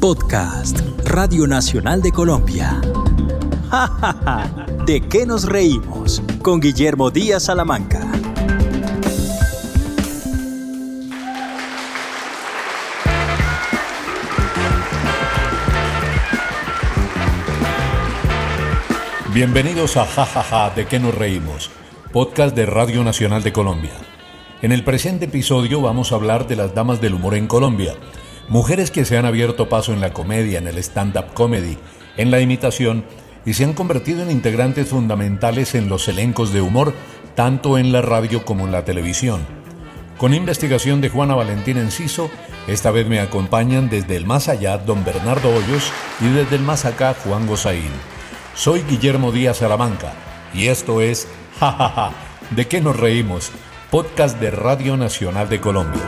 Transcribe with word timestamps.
Podcast 0.00 0.80
Radio 1.04 1.46
Nacional 1.46 2.00
de 2.00 2.10
Colombia. 2.10 2.80
¡Ja, 3.68 3.86
ja, 3.86 4.16
ja! 4.24 4.66
¿De 4.86 5.02
qué 5.02 5.26
nos 5.26 5.44
reímos? 5.44 6.22
Con 6.40 6.58
Guillermo 6.58 7.10
Díaz 7.10 7.42
Salamanca. 7.42 8.10
Bienvenidos 19.34 19.98
a 19.98 20.06
Jajaja, 20.06 20.70
¿de 20.70 20.86
qué 20.86 20.98
nos 20.98 21.14
reímos? 21.14 21.70
Podcast 22.10 22.56
de 22.56 22.64
Radio 22.64 23.04
Nacional 23.04 23.42
de 23.42 23.52
Colombia. 23.52 23.92
En 24.62 24.72
el 24.72 24.82
presente 24.82 25.26
episodio 25.26 25.82
vamos 25.82 26.12
a 26.12 26.14
hablar 26.14 26.48
de 26.48 26.56
las 26.56 26.74
damas 26.74 27.02
del 27.02 27.12
humor 27.12 27.34
en 27.34 27.46
Colombia, 27.46 27.94
mujeres 28.50 28.90
que 28.90 29.04
se 29.04 29.16
han 29.16 29.24
abierto 29.24 29.68
paso 29.68 29.94
en 29.94 30.00
la 30.00 30.12
comedia, 30.12 30.58
en 30.58 30.66
el 30.66 30.76
stand-up 30.78 31.32
comedy, 31.34 31.78
en 32.16 32.30
la 32.30 32.40
imitación 32.40 33.04
y 33.46 33.54
se 33.54 33.64
han 33.64 33.72
convertido 33.72 34.22
en 34.22 34.30
integrantes 34.30 34.88
fundamentales 34.88 35.74
en 35.74 35.88
los 35.88 36.08
elencos 36.08 36.52
de 36.52 36.60
humor, 36.60 36.92
tanto 37.34 37.78
en 37.78 37.92
la 37.92 38.02
radio 38.02 38.44
como 38.44 38.66
en 38.66 38.72
la 38.72 38.84
televisión. 38.84 39.40
Con 40.18 40.34
investigación 40.34 41.00
de 41.00 41.08
Juana 41.08 41.34
Valentina 41.34 41.80
Enciso, 41.80 42.28
esta 42.66 42.90
vez 42.90 43.06
me 43.06 43.20
acompañan 43.20 43.88
desde 43.88 44.16
el 44.16 44.26
más 44.26 44.48
allá 44.48 44.76
don 44.78 45.04
Bernardo 45.04 45.48
Hoyos 45.48 45.90
y 46.20 46.28
desde 46.28 46.56
el 46.56 46.62
más 46.62 46.84
acá 46.84 47.14
Juan 47.24 47.46
Gozaín. 47.46 47.92
Soy 48.54 48.82
Guillermo 48.82 49.30
Díaz 49.30 49.58
Salamanca 49.58 50.12
y 50.52 50.66
esto 50.66 51.00
es 51.00 51.28
Jajaja, 51.60 52.10
¿de 52.50 52.66
qué 52.66 52.80
nos 52.80 52.98
reímos? 52.98 53.52
Podcast 53.90 54.40
de 54.40 54.50
Radio 54.50 54.96
Nacional 54.96 55.48
de 55.48 55.60
Colombia. 55.60 56.02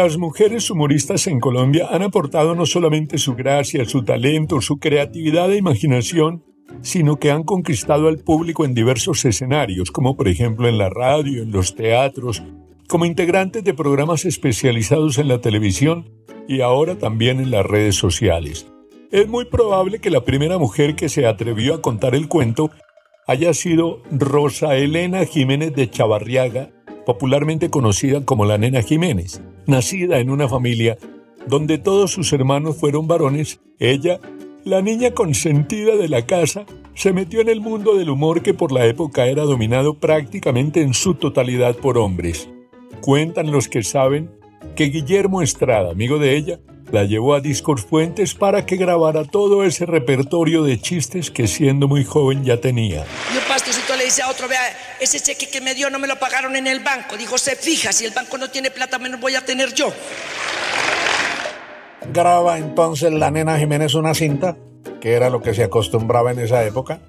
Las 0.00 0.16
mujeres 0.16 0.70
humoristas 0.70 1.26
en 1.26 1.40
Colombia 1.40 1.88
han 1.90 2.02
aportado 2.02 2.54
no 2.54 2.66
solamente 2.66 3.18
su 3.18 3.34
gracia, 3.34 3.84
su 3.84 4.04
talento, 4.04 4.60
su 4.60 4.78
creatividad 4.78 5.50
e 5.50 5.56
imaginación, 5.56 6.44
sino 6.82 7.16
que 7.16 7.32
han 7.32 7.42
conquistado 7.42 8.06
al 8.06 8.18
público 8.18 8.64
en 8.64 8.74
diversos 8.74 9.24
escenarios, 9.24 9.90
como 9.90 10.16
por 10.16 10.28
ejemplo 10.28 10.68
en 10.68 10.78
la 10.78 10.88
radio, 10.88 11.42
en 11.42 11.50
los 11.50 11.74
teatros, 11.74 12.44
como 12.86 13.06
integrantes 13.06 13.64
de 13.64 13.74
programas 13.74 14.24
especializados 14.24 15.18
en 15.18 15.26
la 15.26 15.40
televisión 15.40 16.08
y 16.46 16.60
ahora 16.60 16.96
también 16.96 17.40
en 17.40 17.50
las 17.50 17.66
redes 17.66 17.96
sociales. 17.96 18.68
Es 19.10 19.26
muy 19.26 19.46
probable 19.46 19.98
que 19.98 20.10
la 20.10 20.22
primera 20.22 20.58
mujer 20.58 20.94
que 20.94 21.08
se 21.08 21.26
atrevió 21.26 21.74
a 21.74 21.82
contar 21.82 22.14
el 22.14 22.28
cuento 22.28 22.70
haya 23.26 23.52
sido 23.52 24.04
Rosa 24.12 24.76
Elena 24.76 25.24
Jiménez 25.24 25.74
de 25.74 25.90
Chavarriaga, 25.90 26.70
popularmente 27.08 27.70
conocida 27.70 28.22
como 28.22 28.44
la 28.44 28.58
Nena 28.58 28.82
Jiménez. 28.82 29.40
Nacida 29.66 30.18
en 30.18 30.28
una 30.28 30.46
familia 30.46 30.98
donde 31.46 31.78
todos 31.78 32.10
sus 32.10 32.34
hermanos 32.34 32.76
fueron 32.76 33.08
varones, 33.08 33.60
ella, 33.78 34.20
la 34.66 34.82
niña 34.82 35.12
consentida 35.12 35.96
de 35.96 36.10
la 36.10 36.26
casa, 36.26 36.66
se 36.92 37.14
metió 37.14 37.40
en 37.40 37.48
el 37.48 37.62
mundo 37.62 37.96
del 37.96 38.10
humor 38.10 38.42
que 38.42 38.52
por 38.52 38.72
la 38.72 38.84
época 38.84 39.26
era 39.26 39.44
dominado 39.44 39.94
prácticamente 39.94 40.82
en 40.82 40.92
su 40.92 41.14
totalidad 41.14 41.76
por 41.76 41.96
hombres. 41.96 42.50
Cuentan 43.00 43.52
los 43.52 43.68
que 43.68 43.82
saben 43.82 44.30
que 44.76 44.90
Guillermo 44.90 45.40
Estrada, 45.40 45.92
amigo 45.92 46.18
de 46.18 46.36
ella, 46.36 46.60
la 46.90 47.04
llevó 47.04 47.34
a 47.34 47.40
Discos 47.40 47.84
Fuentes 47.84 48.34
para 48.34 48.64
que 48.66 48.76
grabara 48.76 49.24
todo 49.24 49.64
ese 49.64 49.86
repertorio 49.86 50.62
de 50.62 50.80
chistes 50.80 51.30
que 51.30 51.46
siendo 51.46 51.88
muy 51.88 52.04
joven 52.04 52.44
ya 52.44 52.60
tenía. 52.60 53.04
Y 53.32 53.36
un 53.36 53.44
pastorcito 53.46 53.96
le 53.96 54.04
dice 54.04 54.22
a 54.22 54.30
otro, 54.30 54.48
vea, 54.48 54.60
ese 55.00 55.20
cheque 55.20 55.48
que 55.48 55.60
me 55.60 55.74
dio 55.74 55.90
no 55.90 55.98
me 55.98 56.08
lo 56.08 56.18
pagaron 56.18 56.56
en 56.56 56.66
el 56.66 56.80
banco. 56.80 57.16
Dijo, 57.16 57.38
se 57.38 57.56
fija, 57.56 57.92
si 57.92 58.04
el 58.04 58.12
banco 58.12 58.38
no 58.38 58.48
tiene 58.50 58.70
plata, 58.70 58.98
menos 58.98 59.20
voy 59.20 59.34
a 59.34 59.44
tener 59.44 59.74
yo. 59.74 59.92
Graba 62.12 62.58
entonces 62.58 63.12
la 63.12 63.30
nena 63.30 63.58
Jiménez 63.58 63.94
una 63.94 64.14
cinta, 64.14 64.56
que 65.00 65.12
era 65.12 65.28
lo 65.28 65.42
que 65.42 65.54
se 65.54 65.64
acostumbraba 65.64 66.32
en 66.32 66.38
esa 66.38 66.64
época, 66.64 67.00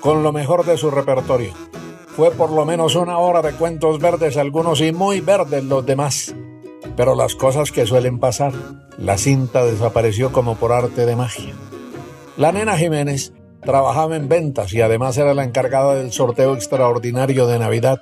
con 0.00 0.22
lo 0.22 0.32
mejor 0.32 0.66
de 0.66 0.76
su 0.76 0.90
repertorio. 0.90 1.54
Fue 2.14 2.30
por 2.30 2.50
lo 2.50 2.64
menos 2.64 2.94
una 2.94 3.18
hora 3.18 3.42
de 3.42 3.52
cuentos 3.52 3.98
verdes 3.98 4.36
algunos 4.36 4.80
y 4.80 4.92
muy 4.92 5.20
verdes 5.20 5.64
los 5.64 5.84
demás. 5.84 6.34
Pero 6.96 7.14
las 7.16 7.34
cosas 7.34 7.72
que 7.72 7.86
suelen 7.86 8.18
pasar, 8.18 8.52
la 8.98 9.18
cinta 9.18 9.64
desapareció 9.64 10.32
como 10.32 10.56
por 10.56 10.72
arte 10.72 11.06
de 11.06 11.16
magia. 11.16 11.54
La 12.36 12.52
nena 12.52 12.76
Jiménez 12.76 13.32
trabajaba 13.62 14.16
en 14.16 14.28
ventas 14.28 14.72
y 14.72 14.80
además 14.80 15.16
era 15.16 15.34
la 15.34 15.44
encargada 15.44 15.94
del 15.94 16.12
sorteo 16.12 16.54
extraordinario 16.54 17.46
de 17.46 17.58
Navidad. 17.58 18.00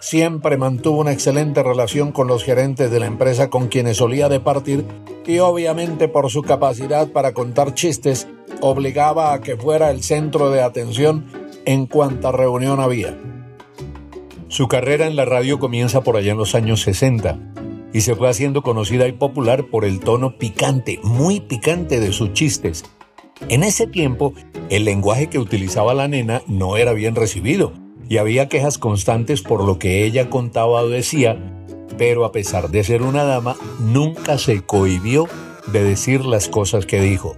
Siempre 0.00 0.56
mantuvo 0.56 1.00
una 1.00 1.12
excelente 1.12 1.62
relación 1.62 2.10
con 2.10 2.26
los 2.26 2.42
gerentes 2.42 2.90
de 2.90 2.98
la 2.98 3.06
empresa 3.06 3.50
con 3.50 3.68
quienes 3.68 3.98
solía 3.98 4.28
departir 4.28 4.84
y 5.26 5.38
obviamente 5.38 6.08
por 6.08 6.30
su 6.30 6.42
capacidad 6.42 7.08
para 7.08 7.32
contar 7.32 7.74
chistes 7.74 8.26
obligaba 8.60 9.32
a 9.32 9.40
que 9.40 9.56
fuera 9.56 9.90
el 9.90 10.02
centro 10.02 10.50
de 10.50 10.62
atención 10.62 11.24
en 11.64 11.86
cuanta 11.86 12.32
reunión 12.32 12.80
había. 12.80 13.16
Su 14.48 14.66
carrera 14.66 15.06
en 15.06 15.14
la 15.14 15.24
radio 15.24 15.60
comienza 15.60 16.00
por 16.00 16.16
allá 16.16 16.32
en 16.32 16.38
los 16.38 16.54
años 16.56 16.82
60 16.82 17.38
y 17.92 18.00
se 18.00 18.14
fue 18.14 18.28
haciendo 18.28 18.62
conocida 18.62 19.06
y 19.06 19.12
popular 19.12 19.66
por 19.66 19.84
el 19.84 20.00
tono 20.00 20.38
picante, 20.38 20.98
muy 21.02 21.40
picante 21.40 22.00
de 22.00 22.12
sus 22.12 22.32
chistes. 22.32 22.84
En 23.48 23.62
ese 23.62 23.86
tiempo, 23.86 24.34
el 24.70 24.84
lenguaje 24.84 25.28
que 25.28 25.38
utilizaba 25.38 25.94
la 25.94 26.08
nena 26.08 26.42
no 26.46 26.76
era 26.76 26.92
bien 26.92 27.14
recibido 27.14 27.72
y 28.08 28.18
había 28.18 28.48
quejas 28.48 28.78
constantes 28.78 29.42
por 29.42 29.64
lo 29.64 29.78
que 29.78 30.04
ella 30.04 30.30
contaba 30.30 30.82
o 30.82 30.88
decía, 30.88 31.38
pero 31.98 32.24
a 32.24 32.32
pesar 32.32 32.70
de 32.70 32.84
ser 32.84 33.02
una 33.02 33.24
dama, 33.24 33.56
nunca 33.80 34.38
se 34.38 34.62
cohibió 34.62 35.28
de 35.66 35.84
decir 35.84 36.24
las 36.24 36.48
cosas 36.48 36.86
que 36.86 37.00
dijo. 37.00 37.36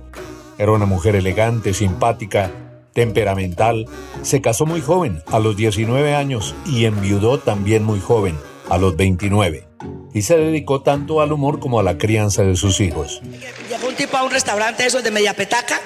Era 0.59 0.73
una 0.73 0.87
mujer 0.87 1.17
elegante, 1.17 1.75
simpática, 1.75 2.53
temperamental, 2.93 3.87
se 4.23 4.41
casó 4.41 4.67
muy 4.67 4.81
joven, 4.81 5.21
a 5.27 5.41
los 5.41 5.57
19 5.57 6.15
años, 6.15 6.55
y 6.65 6.85
enviudó 6.85 7.39
también 7.39 7.83
muy 7.83 7.99
joven, 7.99 8.37
a 8.71 8.79
los 8.79 8.97
29 8.97 9.67
y 10.15 10.23
se 10.23 10.37
dedicó 10.39 10.81
tanto 10.81 11.21
al 11.21 11.33
humor 11.33 11.59
como 11.59 11.81
a 11.81 11.83
la 11.83 11.99
crianza 11.99 12.45
de 12.45 12.55
sus 12.55 12.81
hijos. 12.81 13.21
Llegó 13.69 13.89
un 13.89 13.97
tipo 13.97 14.17
a 14.17 14.23
un 14.23 14.31
restaurante 14.31 14.87
esos 14.87 15.03
de 15.03 15.11
media 15.11 15.35
petaca 15.35 15.81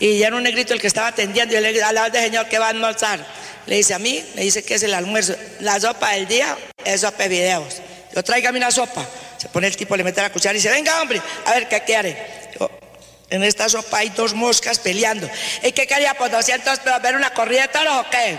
y 0.00 0.18
ya 0.18 0.28
era 0.28 0.36
un 0.36 0.42
negrito 0.42 0.72
el 0.72 0.80
que 0.80 0.86
estaba 0.86 1.08
atendiendo 1.08 1.54
y 1.54 1.60
le 1.60 1.68
dije, 1.68 1.82
al 1.84 2.10
señor 2.10 2.48
que 2.48 2.58
va 2.58 2.66
a 2.66 2.70
almorzar. 2.70 3.24
Le 3.66 3.76
dice 3.76 3.92
a 3.94 3.98
mí, 3.98 4.24
le 4.34 4.42
dice 4.42 4.64
que 4.64 4.74
es 4.74 4.82
el 4.82 4.94
almuerzo. 4.94 5.34
La 5.60 5.78
sopa 5.78 6.12
del 6.12 6.26
día 6.26 6.56
es 6.82 7.02
sopa 7.02 7.24
de 7.24 7.28
videos. 7.28 7.82
Yo 8.14 8.22
tráigame 8.22 8.58
una 8.58 8.70
sopa. 8.70 9.06
Se 9.36 9.48
pone 9.50 9.66
el 9.66 9.76
tipo, 9.76 9.94
le 9.96 10.02
mete 10.02 10.22
la 10.22 10.32
cuchara 10.32 10.54
y 10.54 10.56
dice, 10.56 10.70
venga 10.70 11.02
hombre, 11.02 11.20
a 11.44 11.52
ver 11.52 11.68
qué 11.68 11.82
quiere. 11.84 12.16
Yo, 12.58 12.70
en 13.28 13.44
esta 13.44 13.68
sopa 13.68 13.98
hay 13.98 14.08
dos 14.10 14.32
moscas 14.32 14.78
peleando. 14.78 15.28
¿Y 15.62 15.72
qué 15.72 15.86
quería 15.86 16.14
por 16.14 16.30
200 16.30 16.80
pero 16.82 17.00
ver 17.00 17.16
una 17.16 17.34
corrida 17.34 17.62
de 17.62 17.68
toros 17.68 17.96
o 17.96 18.04
qué? 18.10 18.38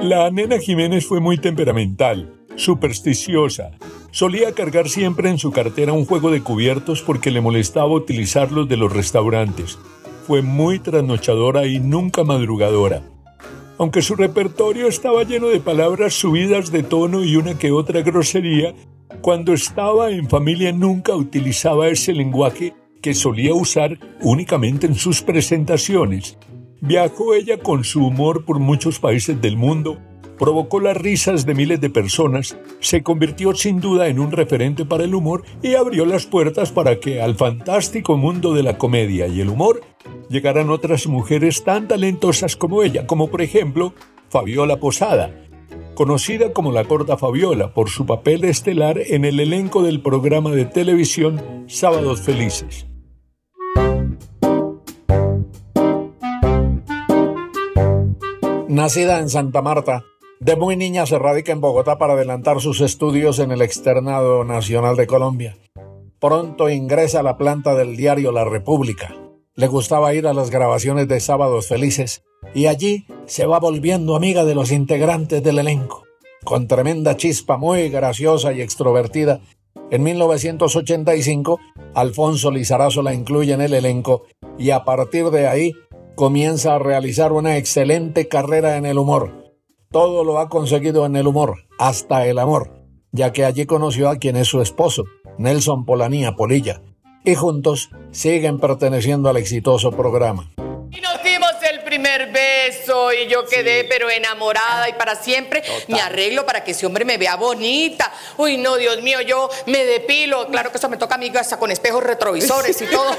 La 0.00 0.30
nena 0.30 0.58
Jiménez 0.60 1.06
fue 1.06 1.20
muy 1.20 1.38
temperamental 1.38 2.41
supersticiosa. 2.56 3.72
Solía 4.10 4.52
cargar 4.52 4.88
siempre 4.88 5.30
en 5.30 5.38
su 5.38 5.52
cartera 5.52 5.92
un 5.92 6.04
juego 6.04 6.30
de 6.30 6.42
cubiertos 6.42 7.02
porque 7.02 7.30
le 7.30 7.40
molestaba 7.40 7.88
utilizarlos 7.88 8.68
de 8.68 8.76
los 8.76 8.92
restaurantes. 8.92 9.78
Fue 10.26 10.42
muy 10.42 10.78
trasnochadora 10.78 11.66
y 11.66 11.80
nunca 11.80 12.24
madrugadora. 12.24 13.02
Aunque 13.78 14.02
su 14.02 14.14
repertorio 14.14 14.86
estaba 14.86 15.24
lleno 15.24 15.48
de 15.48 15.60
palabras 15.60 16.14
subidas 16.14 16.70
de 16.70 16.82
tono 16.82 17.24
y 17.24 17.36
una 17.36 17.58
que 17.58 17.72
otra 17.72 18.02
grosería, 18.02 18.74
cuando 19.20 19.52
estaba 19.52 20.10
en 20.10 20.28
familia 20.28 20.72
nunca 20.72 21.16
utilizaba 21.16 21.88
ese 21.88 22.12
lenguaje 22.12 22.74
que 23.00 23.14
solía 23.14 23.54
usar 23.54 23.98
únicamente 24.20 24.86
en 24.86 24.94
sus 24.94 25.22
presentaciones. 25.22 26.38
Viajó 26.80 27.34
ella 27.34 27.58
con 27.58 27.84
su 27.84 28.04
humor 28.06 28.44
por 28.44 28.58
muchos 28.58 28.98
países 28.98 29.40
del 29.40 29.56
mundo 29.56 29.98
provocó 30.42 30.80
las 30.80 30.96
risas 30.96 31.46
de 31.46 31.54
miles 31.54 31.80
de 31.80 31.88
personas, 31.88 32.58
se 32.80 33.04
convirtió 33.04 33.54
sin 33.54 33.80
duda 33.80 34.08
en 34.08 34.18
un 34.18 34.32
referente 34.32 34.84
para 34.84 35.04
el 35.04 35.14
humor 35.14 35.44
y 35.62 35.76
abrió 35.76 36.04
las 36.04 36.26
puertas 36.26 36.72
para 36.72 36.98
que 36.98 37.22
al 37.22 37.36
fantástico 37.36 38.16
mundo 38.16 38.52
de 38.52 38.64
la 38.64 38.76
comedia 38.76 39.28
y 39.28 39.40
el 39.40 39.50
humor 39.50 39.82
llegaran 40.28 40.70
otras 40.70 41.06
mujeres 41.06 41.62
tan 41.62 41.86
talentosas 41.86 42.56
como 42.56 42.82
ella, 42.82 43.06
como 43.06 43.30
por 43.30 43.40
ejemplo 43.40 43.94
Fabiola 44.30 44.80
Posada, 44.80 45.30
conocida 45.94 46.52
como 46.52 46.72
la 46.72 46.86
corta 46.86 47.16
Fabiola 47.16 47.72
por 47.72 47.88
su 47.88 48.04
papel 48.04 48.42
estelar 48.42 48.98
en 48.98 49.24
el 49.24 49.38
elenco 49.38 49.84
del 49.84 50.02
programa 50.02 50.50
de 50.50 50.64
televisión 50.64 51.40
Sábados 51.68 52.20
Felices. 52.20 52.88
Nacida 58.66 59.20
en 59.20 59.28
Santa 59.28 59.62
Marta, 59.62 60.02
de 60.42 60.56
muy 60.56 60.74
niña 60.74 61.06
se 61.06 61.20
radica 61.20 61.52
en 61.52 61.60
Bogotá 61.60 61.98
para 61.98 62.14
adelantar 62.14 62.60
sus 62.60 62.80
estudios 62.80 63.38
en 63.38 63.52
el 63.52 63.62
Externado 63.62 64.42
Nacional 64.42 64.96
de 64.96 65.06
Colombia. 65.06 65.56
Pronto 66.18 66.68
ingresa 66.68 67.20
a 67.20 67.22
la 67.22 67.38
planta 67.38 67.76
del 67.76 67.96
diario 67.96 68.32
La 68.32 68.44
República. 68.44 69.14
Le 69.54 69.68
gustaba 69.68 70.14
ir 70.14 70.26
a 70.26 70.34
las 70.34 70.50
grabaciones 70.50 71.06
de 71.06 71.20
Sábados 71.20 71.68
Felices 71.68 72.24
y 72.54 72.66
allí 72.66 73.06
se 73.26 73.46
va 73.46 73.60
volviendo 73.60 74.16
amiga 74.16 74.44
de 74.44 74.56
los 74.56 74.72
integrantes 74.72 75.44
del 75.44 75.60
elenco. 75.60 76.02
con 76.42 76.66
tremenda 76.66 77.16
chispa 77.16 77.56
muy 77.56 77.88
graciosa 77.88 78.52
y 78.52 78.62
extrovertida, 78.62 79.38
en 79.92 80.02
1985 80.02 81.60
Alfonso 81.94 82.50
Lizarazo 82.50 83.02
la 83.02 83.14
incluye 83.14 83.52
en 83.52 83.60
el 83.60 83.74
elenco 83.74 84.24
y 84.58 84.70
a 84.70 84.82
partir 84.82 85.30
de 85.30 85.46
ahí 85.46 85.72
comienza 86.16 86.74
a 86.74 86.78
realizar 86.80 87.30
una 87.30 87.58
excelente 87.58 88.26
carrera 88.26 88.76
en 88.76 88.86
el 88.86 88.98
humor. 88.98 89.41
Todo 89.92 90.24
lo 90.24 90.38
ha 90.38 90.48
conseguido 90.48 91.04
en 91.04 91.16
el 91.16 91.26
humor, 91.26 91.66
hasta 91.78 92.26
el 92.26 92.38
amor, 92.38 92.70
ya 93.12 93.32
que 93.32 93.44
allí 93.44 93.66
conoció 93.66 94.08
a 94.08 94.16
quien 94.16 94.36
es 94.36 94.48
su 94.48 94.62
esposo, 94.62 95.04
Nelson 95.36 95.84
Polanía 95.84 96.34
Polilla, 96.34 96.80
y 97.24 97.34
juntos 97.34 97.90
siguen 98.10 98.58
perteneciendo 98.58 99.28
al 99.28 99.36
exitoso 99.36 99.92
programa 99.92 100.50
primer 101.92 102.32
beso 102.32 103.12
y 103.12 103.26
yo 103.26 103.44
quedé 103.44 103.84
pero 103.84 104.08
enamorada 104.08 104.88
y 104.88 104.94
para 104.94 105.14
siempre 105.14 105.62
me 105.88 106.00
arreglo 106.00 106.46
para 106.46 106.64
que 106.64 106.70
ese 106.70 106.86
hombre 106.86 107.04
me 107.04 107.18
vea 107.18 107.36
bonita. 107.36 108.10
Uy, 108.38 108.56
no, 108.56 108.76
Dios 108.76 109.02
mío, 109.02 109.20
yo 109.20 109.50
me 109.66 109.84
depilo. 109.84 110.48
Claro 110.48 110.70
que 110.70 110.78
eso 110.78 110.88
me 110.88 110.96
toca 110.96 111.16
a 111.16 111.18
mí 111.18 111.30
hasta 111.38 111.58
con 111.58 111.70
espejos 111.70 112.02
retrovisores 112.02 112.80
y 112.80 112.86
todo. 112.86 113.14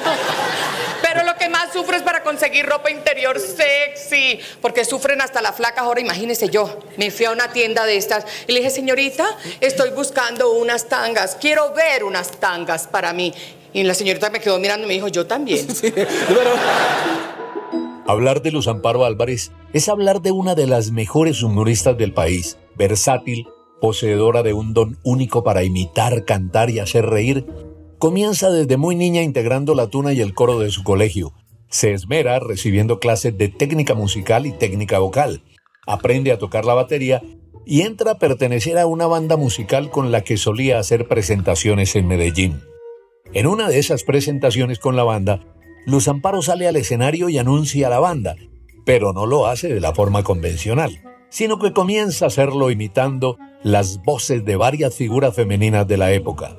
Pero 1.04 1.24
lo 1.24 1.36
que 1.36 1.50
más 1.50 1.72
sufro 1.72 1.96
es 1.96 2.02
para 2.02 2.24
conseguir 2.24 2.66
ropa 2.66 2.90
interior 2.90 3.40
sexy, 3.40 4.40
porque 4.60 4.86
sufren 4.86 5.22
hasta 5.22 5.40
la 5.44 5.54
flaca. 5.54 5.81
Ahora 5.81 6.02
imagínese 6.02 6.50
yo, 6.50 6.80
me 6.98 7.12
fui 7.12 7.28
a 7.28 7.31
una 7.31 7.54
tienda 7.54 7.86
de 7.86 7.98
estas 7.98 8.26
y 8.48 8.54
le 8.54 8.60
dije, 8.62 8.72
señorita, 8.72 9.38
estoy 9.60 9.92
buscando 9.92 10.54
unas 10.54 10.90
tangas, 10.90 11.38
quiero 11.40 11.74
ver 11.74 12.04
unas 12.04 12.31
tangas 12.31 12.88
para 12.88 13.14
mí. 13.14 13.36
Y 13.72 13.84
la 13.84 13.94
señorita 13.94 14.31
me 14.31 14.40
quedó 14.40 14.58
mirando 14.58 14.86
y 14.86 14.88
me 14.88 14.96
dijo, 14.96 15.10
yo 15.10 15.28
también. 15.28 15.68
Hablar 18.06 18.42
de 18.42 18.52
Luz 18.52 18.68
Amparo 18.68 19.06
Álvarez 19.06 19.52
es 19.72 19.88
hablar 19.88 20.22
de 20.22 20.32
una 20.32 20.56
de 20.56 20.68
las 20.68 20.92
mejores 20.92 21.42
humoristas 21.42 21.98
del 21.98 22.14
país, 22.14 22.58
versátil, 22.76 23.48
poseedora 23.80 24.44
de 24.44 24.52
un 24.52 24.74
don 24.74 24.98
único 25.04 25.44
para 25.44 25.64
imitar, 25.64 26.26
cantar 26.26 26.70
y 26.70 26.80
hacer 26.80 27.06
reír. 27.06 27.46
Comienza 28.00 28.50
desde 28.50 28.76
muy 28.76 28.98
niña 28.98 29.22
integrando 29.22 29.74
la 29.74 29.88
tuna 29.88 30.12
y 30.12 30.20
el 30.20 30.34
coro 30.34 30.60
de 30.60 30.70
su 30.70 30.84
colegio. 30.84 31.32
Se 31.70 31.94
esmera 31.94 32.40
recibiendo 32.40 33.00
clases 33.00 33.38
de 33.38 33.48
técnica 33.48 33.94
musical 33.94 34.46
y 34.46 34.52
técnica 34.52 35.00
vocal. 35.00 35.42
Aprende 35.88 36.34
a 36.34 36.38
tocar 36.38 36.66
la 36.66 36.74
batería 36.74 37.22
y 37.66 37.82
entra 37.82 38.12
a 38.12 38.20
pertenecer 38.20 38.78
a 38.78 38.86
una 38.86 39.08
banda 39.08 39.38
musical 39.38 39.90
con 39.90 40.12
la 40.12 40.22
que 40.22 40.36
solía 40.36 40.78
hacer 40.78 41.08
presentaciones 41.08 41.96
en 41.96 42.08
Medellín. 42.08 42.62
En 43.32 43.48
una 43.48 43.70
de 43.70 43.80
esas 43.80 44.04
presentaciones 44.04 44.80
con 44.80 44.98
la 44.98 45.04
banda, 45.04 45.40
Luz 45.85 46.07
Amparo 46.07 46.41
sale 46.41 46.68
al 46.68 46.75
escenario 46.75 47.30
y 47.30 47.38
anuncia 47.38 47.88
a 47.88 47.89
la 47.89 48.00
banda, 48.00 48.35
pero 48.85 49.13
no 49.13 49.25
lo 49.25 49.47
hace 49.47 49.74
de 49.74 49.81
la 49.81 49.94
forma 49.94 50.24
convencional, 50.24 51.01
sino 51.30 51.59
que 51.59 51.74
comienza 51.74 52.25
a 52.25 52.27
hacerlo 52.30 52.71
imitando 52.71 53.38
las 53.63 54.01
voces 54.03 54.45
de 54.45 54.56
varias 54.56 54.95
figuras 54.95 55.35
femeninas 55.35 55.88
de 55.88 55.97
la 55.97 56.12
época. 56.12 56.57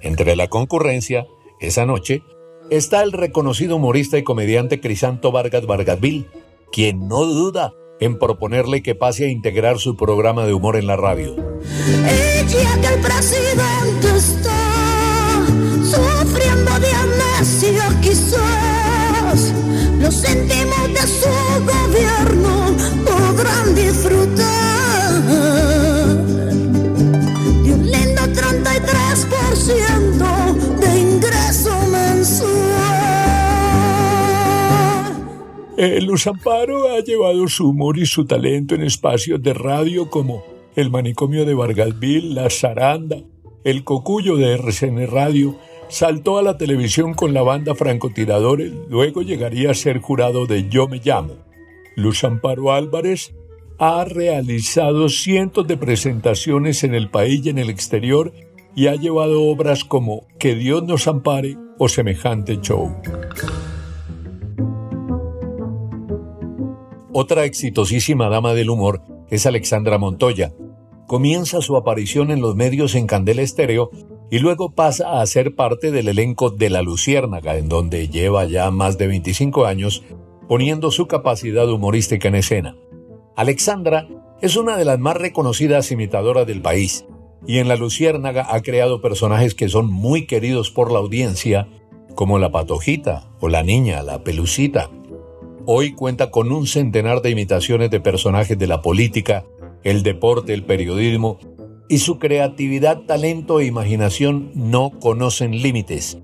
Entre 0.00 0.36
la 0.36 0.48
concurrencia, 0.48 1.26
esa 1.60 1.84
noche, 1.84 2.22
está 2.70 3.02
el 3.02 3.12
reconocido 3.12 3.76
humorista 3.76 4.18
y 4.18 4.22
comediante 4.22 4.80
Crisanto 4.80 5.32
Vargas 5.32 5.66
Vargasville, 5.66 6.26
quien 6.70 7.08
no 7.08 7.24
duda 7.24 7.72
en 8.00 8.18
proponerle 8.18 8.82
que 8.82 8.94
pase 8.94 9.24
a 9.24 9.28
integrar 9.28 9.78
su 9.78 9.96
programa 9.96 10.46
de 10.46 10.54
humor 10.54 10.76
en 10.76 10.86
la 10.86 10.96
radio. 10.96 11.34
sufriendo 15.82 16.67
de 16.67 16.67
quizás 16.67 16.67
sentimos 20.28 20.84
de 20.88 21.04
su 21.20 21.36
gobierno 21.72 22.52
podrán 23.04 23.66
disfrutar 23.74 25.10
de 27.64 27.70
un 27.72 27.82
lindo 27.90 28.22
33% 28.22 30.80
de 30.80 30.88
ingreso 30.98 31.74
mensual. 31.90 32.58
El 35.78 36.04
Luz 36.04 36.26
Amparo 36.26 36.92
ha 36.92 37.00
llevado 37.00 37.48
su 37.48 37.70
humor 37.70 37.98
y 37.98 38.06
su 38.06 38.26
talento 38.26 38.74
en 38.74 38.82
espacios 38.82 39.42
de 39.42 39.54
radio 39.54 40.10
como 40.10 40.44
el 40.74 40.90
manicomio 40.90 41.44
de 41.44 41.54
Vargasville, 41.54 42.34
La 42.34 42.50
Zaranda, 42.50 43.18
el 43.64 43.84
cocuyo 43.84 44.36
de 44.36 44.54
RCN 44.54 45.06
Radio, 45.06 45.56
Saltó 45.88 46.38
a 46.38 46.42
la 46.42 46.58
televisión 46.58 47.14
con 47.14 47.32
la 47.32 47.42
banda 47.42 47.74
Francotiradores, 47.74 48.72
luego 48.90 49.22
llegaría 49.22 49.70
a 49.70 49.74
ser 49.74 50.00
jurado 50.00 50.46
de 50.46 50.68
Yo 50.68 50.86
Me 50.86 51.00
Llamo. 51.02 51.36
Luz 51.96 52.24
Amparo 52.24 52.72
Álvarez 52.72 53.34
ha 53.78 54.04
realizado 54.04 55.08
cientos 55.08 55.66
de 55.66 55.78
presentaciones 55.78 56.84
en 56.84 56.94
el 56.94 57.08
país 57.10 57.40
y 57.44 57.48
en 57.48 57.58
el 57.58 57.70
exterior 57.70 58.32
y 58.74 58.88
ha 58.88 58.96
llevado 58.96 59.44
obras 59.44 59.82
como 59.82 60.26
Que 60.38 60.54
Dios 60.54 60.84
nos 60.84 61.08
ampare 61.08 61.56
o 61.78 61.88
semejante 61.88 62.58
show. 62.60 62.94
Otra 67.12 67.46
exitosísima 67.46 68.28
dama 68.28 68.52
del 68.52 68.68
humor 68.68 69.00
es 69.30 69.46
Alexandra 69.46 69.96
Montoya. 69.96 70.52
Comienza 71.06 71.62
su 71.62 71.76
aparición 71.76 72.30
en 72.30 72.42
los 72.42 72.54
medios 72.56 72.94
en 72.94 73.06
Candela 73.06 73.40
Estéreo 73.40 73.90
y 74.30 74.38
luego 74.40 74.70
pasa 74.70 75.20
a 75.20 75.26
ser 75.26 75.54
parte 75.54 75.90
del 75.90 76.08
elenco 76.08 76.50
de 76.50 76.70
La 76.70 76.82
Luciérnaga, 76.82 77.56
en 77.56 77.68
donde 77.68 78.08
lleva 78.08 78.44
ya 78.44 78.70
más 78.70 78.98
de 78.98 79.06
25 79.06 79.64
años 79.64 80.02
poniendo 80.48 80.90
su 80.90 81.06
capacidad 81.06 81.70
humorística 81.70 82.28
en 82.28 82.34
escena. 82.34 82.76
Alexandra 83.36 84.08
es 84.40 84.56
una 84.56 84.76
de 84.76 84.84
las 84.84 84.98
más 84.98 85.16
reconocidas 85.16 85.90
imitadoras 85.90 86.46
del 86.46 86.62
país, 86.62 87.06
y 87.46 87.58
en 87.58 87.68
La 87.68 87.76
Luciérnaga 87.76 88.46
ha 88.50 88.60
creado 88.62 89.00
personajes 89.00 89.54
que 89.54 89.68
son 89.68 89.90
muy 89.90 90.26
queridos 90.26 90.70
por 90.70 90.90
la 90.90 90.98
audiencia, 90.98 91.68
como 92.14 92.38
la 92.38 92.50
patojita 92.50 93.30
o 93.40 93.48
la 93.48 93.62
niña, 93.62 94.02
la 94.02 94.24
pelucita. 94.24 94.90
Hoy 95.66 95.92
cuenta 95.92 96.30
con 96.30 96.50
un 96.50 96.66
centenar 96.66 97.22
de 97.22 97.30
imitaciones 97.30 97.90
de 97.90 98.00
personajes 98.00 98.58
de 98.58 98.66
la 98.66 98.82
política, 98.82 99.44
el 99.84 100.02
deporte, 100.02 100.52
el 100.52 100.64
periodismo 100.64 101.38
y 101.88 101.98
su 101.98 102.18
creatividad, 102.18 103.00
talento 103.02 103.60
e 103.60 103.66
imaginación 103.66 104.50
no 104.54 104.90
conocen 105.00 105.62
límites. 105.62 106.18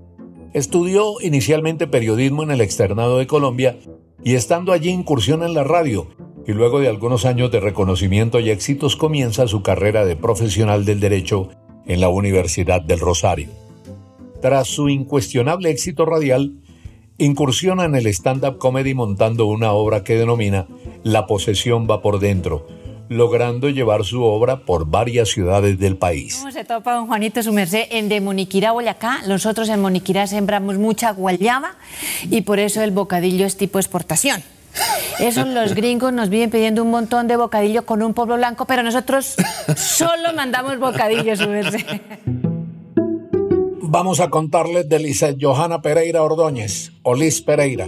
Estudió 0.53 1.15
inicialmente 1.21 1.87
periodismo 1.87 2.43
en 2.43 2.51
el 2.51 2.61
externado 2.61 3.17
de 3.17 3.27
Colombia 3.27 3.77
y 4.23 4.35
estando 4.35 4.71
allí 4.71 4.89
incursiona 4.89 5.45
en 5.45 5.53
la 5.53 5.63
radio 5.63 6.07
y 6.47 6.53
luego 6.53 6.79
de 6.79 6.87
algunos 6.87 7.25
años 7.25 7.51
de 7.51 7.59
reconocimiento 7.59 8.39
y 8.39 8.51
éxitos 8.51 8.95
comienza 8.95 9.47
su 9.47 9.63
carrera 9.63 10.05
de 10.05 10.15
profesional 10.15 10.85
del 10.85 10.99
derecho 10.99 11.49
en 11.85 11.99
la 11.99 12.09
Universidad 12.09 12.81
del 12.81 12.99
Rosario. 12.99 13.49
Tras 14.41 14.67
su 14.67 14.89
incuestionable 14.89 15.71
éxito 15.71 16.05
radial, 16.05 16.53
incursiona 17.17 17.85
en 17.85 17.95
el 17.95 18.07
stand-up 18.07 18.57
comedy 18.57 18.93
montando 18.93 19.45
una 19.45 19.71
obra 19.71 20.03
que 20.03 20.15
denomina 20.15 20.67
La 21.03 21.25
posesión 21.25 21.87
va 21.89 22.01
por 22.01 22.19
dentro, 22.19 22.67
logrando 23.09 23.69
llevar 23.69 24.03
su 24.03 24.23
obra 24.23 24.65
por 24.65 24.87
varias 24.87 25.29
ciudades 25.29 25.79
del 25.79 25.97
país. 25.97 26.37
¿Cómo 26.39 26.51
se 26.51 26.63
topa, 26.63 26.93
don 26.93 27.07
Juanito, 27.07 27.41
su 27.43 27.53
merced, 27.53 27.85
en 27.91 28.09
de 28.09 28.21
Moniquirá, 28.21 28.71
Boyacá? 28.71 29.21
Nosotros 29.27 29.69
en 29.69 29.81
Moniquirá 29.81 30.27
sembramos 30.27 30.77
mucha 30.77 31.11
guayaba 31.11 31.75
y 32.29 32.41
por 32.41 32.59
eso 32.59 32.81
el 32.81 32.91
bocadillo 32.91 33.45
es 33.45 33.57
tipo 33.57 33.79
exportación. 33.79 34.43
Esos 35.19 35.47
los 35.47 35.73
gringos 35.75 36.13
nos 36.13 36.29
vienen 36.29 36.49
pidiendo 36.49 36.83
un 36.83 36.91
montón 36.91 37.27
de 37.27 37.37
bocadillo 37.37 37.85
con 37.85 38.01
un 38.01 38.13
pueblo 38.13 38.35
blanco, 38.35 38.65
pero 38.65 38.83
nosotros 38.83 39.35
solo 39.75 40.33
mandamos 40.35 40.79
bocadillo, 40.79 41.35
su 41.35 41.47
merced. 41.47 41.85
Vamos 43.81 44.19
a 44.19 44.29
contarles 44.29 44.89
de 44.89 44.99
Lizeth 44.99 45.37
Johanna 45.39 45.81
Pereira 45.81 46.21
Ordóñez, 46.21 46.91
o 47.03 47.15
Liz 47.15 47.41
Pereira, 47.41 47.87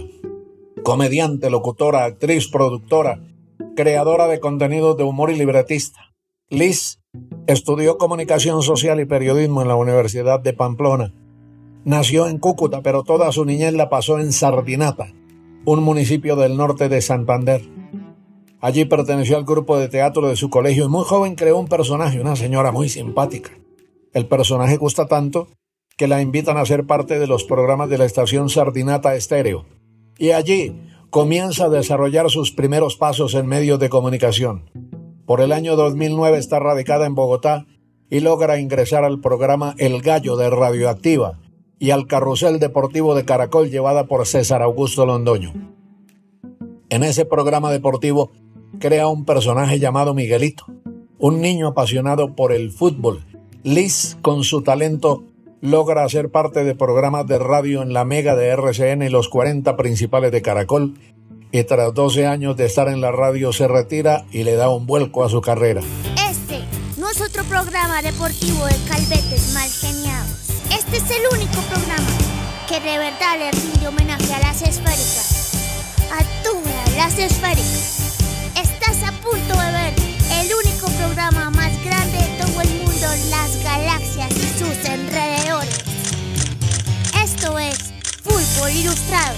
comediante, 0.82 1.50
locutora, 1.50 2.04
actriz, 2.04 2.48
productora, 2.50 3.20
creadora 3.78 4.26
de 4.26 4.40
contenidos 4.40 4.96
de 4.96 5.04
humor 5.04 5.30
y 5.30 5.36
libretista. 5.36 6.12
Liz 6.48 6.98
estudió 7.46 7.96
comunicación 7.96 8.60
social 8.64 8.98
y 8.98 9.04
periodismo 9.04 9.62
en 9.62 9.68
la 9.68 9.76
Universidad 9.76 10.40
de 10.40 10.52
Pamplona. 10.52 11.14
Nació 11.84 12.26
en 12.26 12.38
Cúcuta, 12.38 12.82
pero 12.82 13.04
toda 13.04 13.30
su 13.30 13.44
niñez 13.44 13.74
la 13.74 13.88
pasó 13.88 14.18
en 14.18 14.32
Sardinata, 14.32 15.14
un 15.64 15.84
municipio 15.84 16.34
del 16.34 16.56
norte 16.56 16.88
de 16.88 17.00
Santander. 17.00 17.62
Allí 18.60 18.84
perteneció 18.84 19.36
al 19.36 19.44
grupo 19.44 19.78
de 19.78 19.86
teatro 19.86 20.28
de 20.28 20.34
su 20.34 20.50
colegio 20.50 20.86
y 20.86 20.88
muy 20.88 21.04
joven 21.04 21.36
creó 21.36 21.56
un 21.56 21.68
personaje, 21.68 22.20
una 22.20 22.34
señora 22.34 22.72
muy 22.72 22.88
simpática. 22.88 23.52
El 24.12 24.26
personaje 24.26 24.76
gusta 24.76 25.06
tanto 25.06 25.46
que 25.96 26.08
la 26.08 26.20
invitan 26.20 26.56
a 26.56 26.66
ser 26.66 26.84
parte 26.84 27.20
de 27.20 27.28
los 27.28 27.44
programas 27.44 27.88
de 27.90 27.98
la 27.98 28.06
estación 28.06 28.48
Sardinata 28.48 29.14
Estéreo. 29.14 29.66
Y 30.18 30.32
allí 30.32 30.74
comienza 31.10 31.66
a 31.66 31.70
desarrollar 31.70 32.30
sus 32.30 32.52
primeros 32.52 32.96
pasos 32.96 33.34
en 33.34 33.46
medios 33.46 33.78
de 33.78 33.88
comunicación. 33.88 34.70
Por 35.24 35.40
el 35.40 35.52
año 35.52 35.76
2009 35.76 36.38
está 36.38 36.58
radicada 36.58 37.06
en 37.06 37.14
Bogotá 37.14 37.66
y 38.10 38.20
logra 38.20 38.58
ingresar 38.58 39.04
al 39.04 39.20
programa 39.20 39.74
El 39.78 40.02
Gallo 40.02 40.36
de 40.36 40.50
Radioactiva 40.50 41.38
y 41.78 41.90
al 41.90 42.06
Carrusel 42.06 42.58
Deportivo 42.58 43.14
de 43.14 43.24
Caracol 43.24 43.70
llevada 43.70 44.06
por 44.06 44.26
César 44.26 44.62
Augusto 44.62 45.06
Londoño. 45.06 45.52
En 46.90 47.02
ese 47.02 47.24
programa 47.24 47.70
deportivo 47.70 48.30
crea 48.78 49.08
un 49.08 49.24
personaje 49.24 49.78
llamado 49.78 50.14
Miguelito, 50.14 50.66
un 51.18 51.40
niño 51.40 51.68
apasionado 51.68 52.34
por 52.34 52.52
el 52.52 52.70
fútbol. 52.70 53.24
Liz, 53.62 54.16
con 54.22 54.44
su 54.44 54.62
talento, 54.62 55.24
logra 55.60 56.04
hacer 56.04 56.30
parte 56.30 56.64
de 56.64 56.74
programas 56.74 57.26
de 57.26 57.38
radio 57.38 57.82
en 57.82 57.92
la 57.92 58.04
Mega 58.04 58.36
de 58.36 58.48
RCN 58.48 59.02
y 59.02 59.08
los 59.08 59.28
40 59.28 59.76
principales 59.76 60.32
de 60.32 60.42
Caracol, 60.42 60.94
y 61.50 61.64
tras 61.64 61.94
12 61.94 62.26
años 62.26 62.56
de 62.56 62.66
estar 62.66 62.88
en 62.88 63.00
la 63.00 63.10
radio 63.10 63.52
se 63.52 63.68
retira 63.68 64.24
y 64.30 64.44
le 64.44 64.54
da 64.54 64.68
un 64.68 64.86
vuelco 64.86 65.24
a 65.24 65.28
su 65.28 65.40
carrera. 65.40 65.80
Este 66.30 66.60
no 66.98 67.10
es 67.10 67.20
otro 67.20 67.42
programa 67.44 68.02
deportivo 68.02 68.66
de 68.66 68.76
calvetes 68.88 69.54
mal 69.54 69.68
geniados. 69.70 70.50
Este 70.70 70.98
es 70.98 71.10
el 71.10 71.22
único 71.32 71.60
programa 71.62 72.08
que 72.68 72.80
de 72.80 72.98
verdad 72.98 73.38
le 73.38 73.50
rinde 73.50 73.88
homenaje 73.88 74.34
a 74.34 74.40
las 74.40 74.60
esféricas. 74.60 75.54
A 76.12 76.42
todas 76.42 76.96
las 76.96 77.18
esféricas. 77.18 78.18
Estás 78.60 79.02
a 79.04 79.12
punto 79.22 79.54
de 79.58 79.72
ver 79.72 79.94
el 80.40 80.50
único 80.52 80.86
programa 80.98 81.50
más 81.50 81.72
grande 81.82 82.18
de 82.18 82.44
todo 82.44 82.60
el 82.60 82.68
mundo, 82.68 82.77
las 83.30 83.64
galaxias 83.64 84.30
y 84.36 84.58
sus 84.58 84.88
alrededores. 84.88 85.84
Esto 87.22 87.58
es 87.58 87.92
Fútbol 88.22 88.70
Ilustrado 88.70 89.36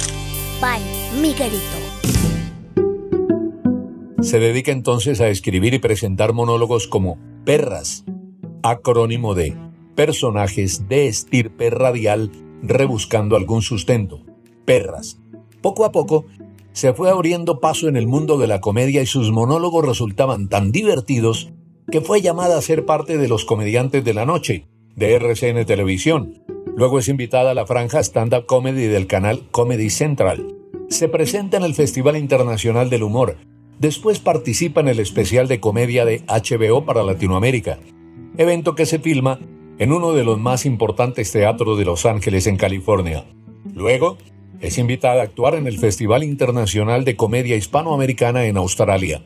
by 0.61 0.81
Miguelito. 1.21 1.61
Se 4.23 4.39
dedica 4.39 4.73
entonces 4.73 5.21
a 5.21 5.29
escribir 5.29 5.75
y 5.75 5.79
presentar 5.79 6.33
monólogos 6.33 6.89
como 6.89 7.19
Perras, 7.45 8.05
acrónimo 8.63 9.35
de 9.35 9.57
personajes 9.95 10.89
de 10.89 11.07
estirpe 11.07 11.71
radial 11.71 12.31
rebuscando 12.63 13.37
algún 13.37 13.63
sustento. 13.63 14.25
Perras. 14.65 15.21
Poco 15.63 15.85
a 15.85 15.93
poco 15.93 16.27
se 16.73 16.93
fue 16.93 17.11
abriendo 17.11 17.61
paso 17.61 17.89
en 17.89 17.97
el 17.97 18.07
mundo 18.07 18.37
de 18.39 18.47
la 18.47 18.61
comedia 18.61 19.03
y 19.03 19.07
sus 19.07 19.31
monólogos 19.31 19.85
resultaban 19.85 20.49
tan 20.49 20.73
divertidos 20.73 21.53
que 21.91 22.01
fue 22.01 22.23
llamada 22.23 22.57
a 22.57 22.63
ser 22.63 22.85
parte 22.85 23.19
de 23.19 23.29
los 23.29 23.45
comediantes 23.45 24.05
de 24.05 24.15
la 24.15 24.25
noche, 24.25 24.67
de 24.95 25.15
RCN 25.15 25.65
Televisión. 25.65 26.43
Luego 26.77 26.99
es 26.99 27.09
invitada 27.09 27.51
a 27.51 27.55
la 27.55 27.67
franja 27.67 28.01
stand-up 28.01 28.47
comedy 28.47 28.87
del 28.87 29.07
canal 29.07 29.43
Comedy 29.51 29.91
Central. 29.91 30.55
Se 30.89 31.09
presenta 31.09 31.57
en 31.57 31.65
el 31.65 31.75
Festival 31.75 32.17
Internacional 32.17 32.91
del 32.91 33.03
Humor. 33.03 33.37
Después 33.79 34.21
participa 34.21 34.81
en 34.81 34.89
el 34.89 35.01
especial 35.01 35.49
de 35.49 35.61
comedia 35.61 36.05
de 36.05 36.23
HBO 36.27 36.85
para 36.85 37.03
Latinoamérica, 37.03 37.79
evento 38.37 38.75
que 38.75 38.87
se 38.87 38.99
filma 38.99 39.41
en 39.79 39.93
uno 39.93 40.13
de 40.13 40.25
los 40.25 40.39
más 40.39 40.67
importantes 40.67 41.33
teatros 41.33 41.79
de 41.79 41.87
Los 41.87 42.07
Ángeles, 42.07 42.47
en 42.47 42.57
California. 42.57 43.25
Luego, 43.75 44.19
es 44.61 44.77
invitada 44.77 45.23
a 45.23 45.25
actuar 45.25 45.55
en 45.55 45.67
el 45.67 45.79
Festival 45.79 46.23
Internacional 46.23 47.05
de 47.05 47.17
Comedia 47.17 47.57
Hispanoamericana 47.57 48.45
en 48.45 48.59
Australia. 48.59 49.23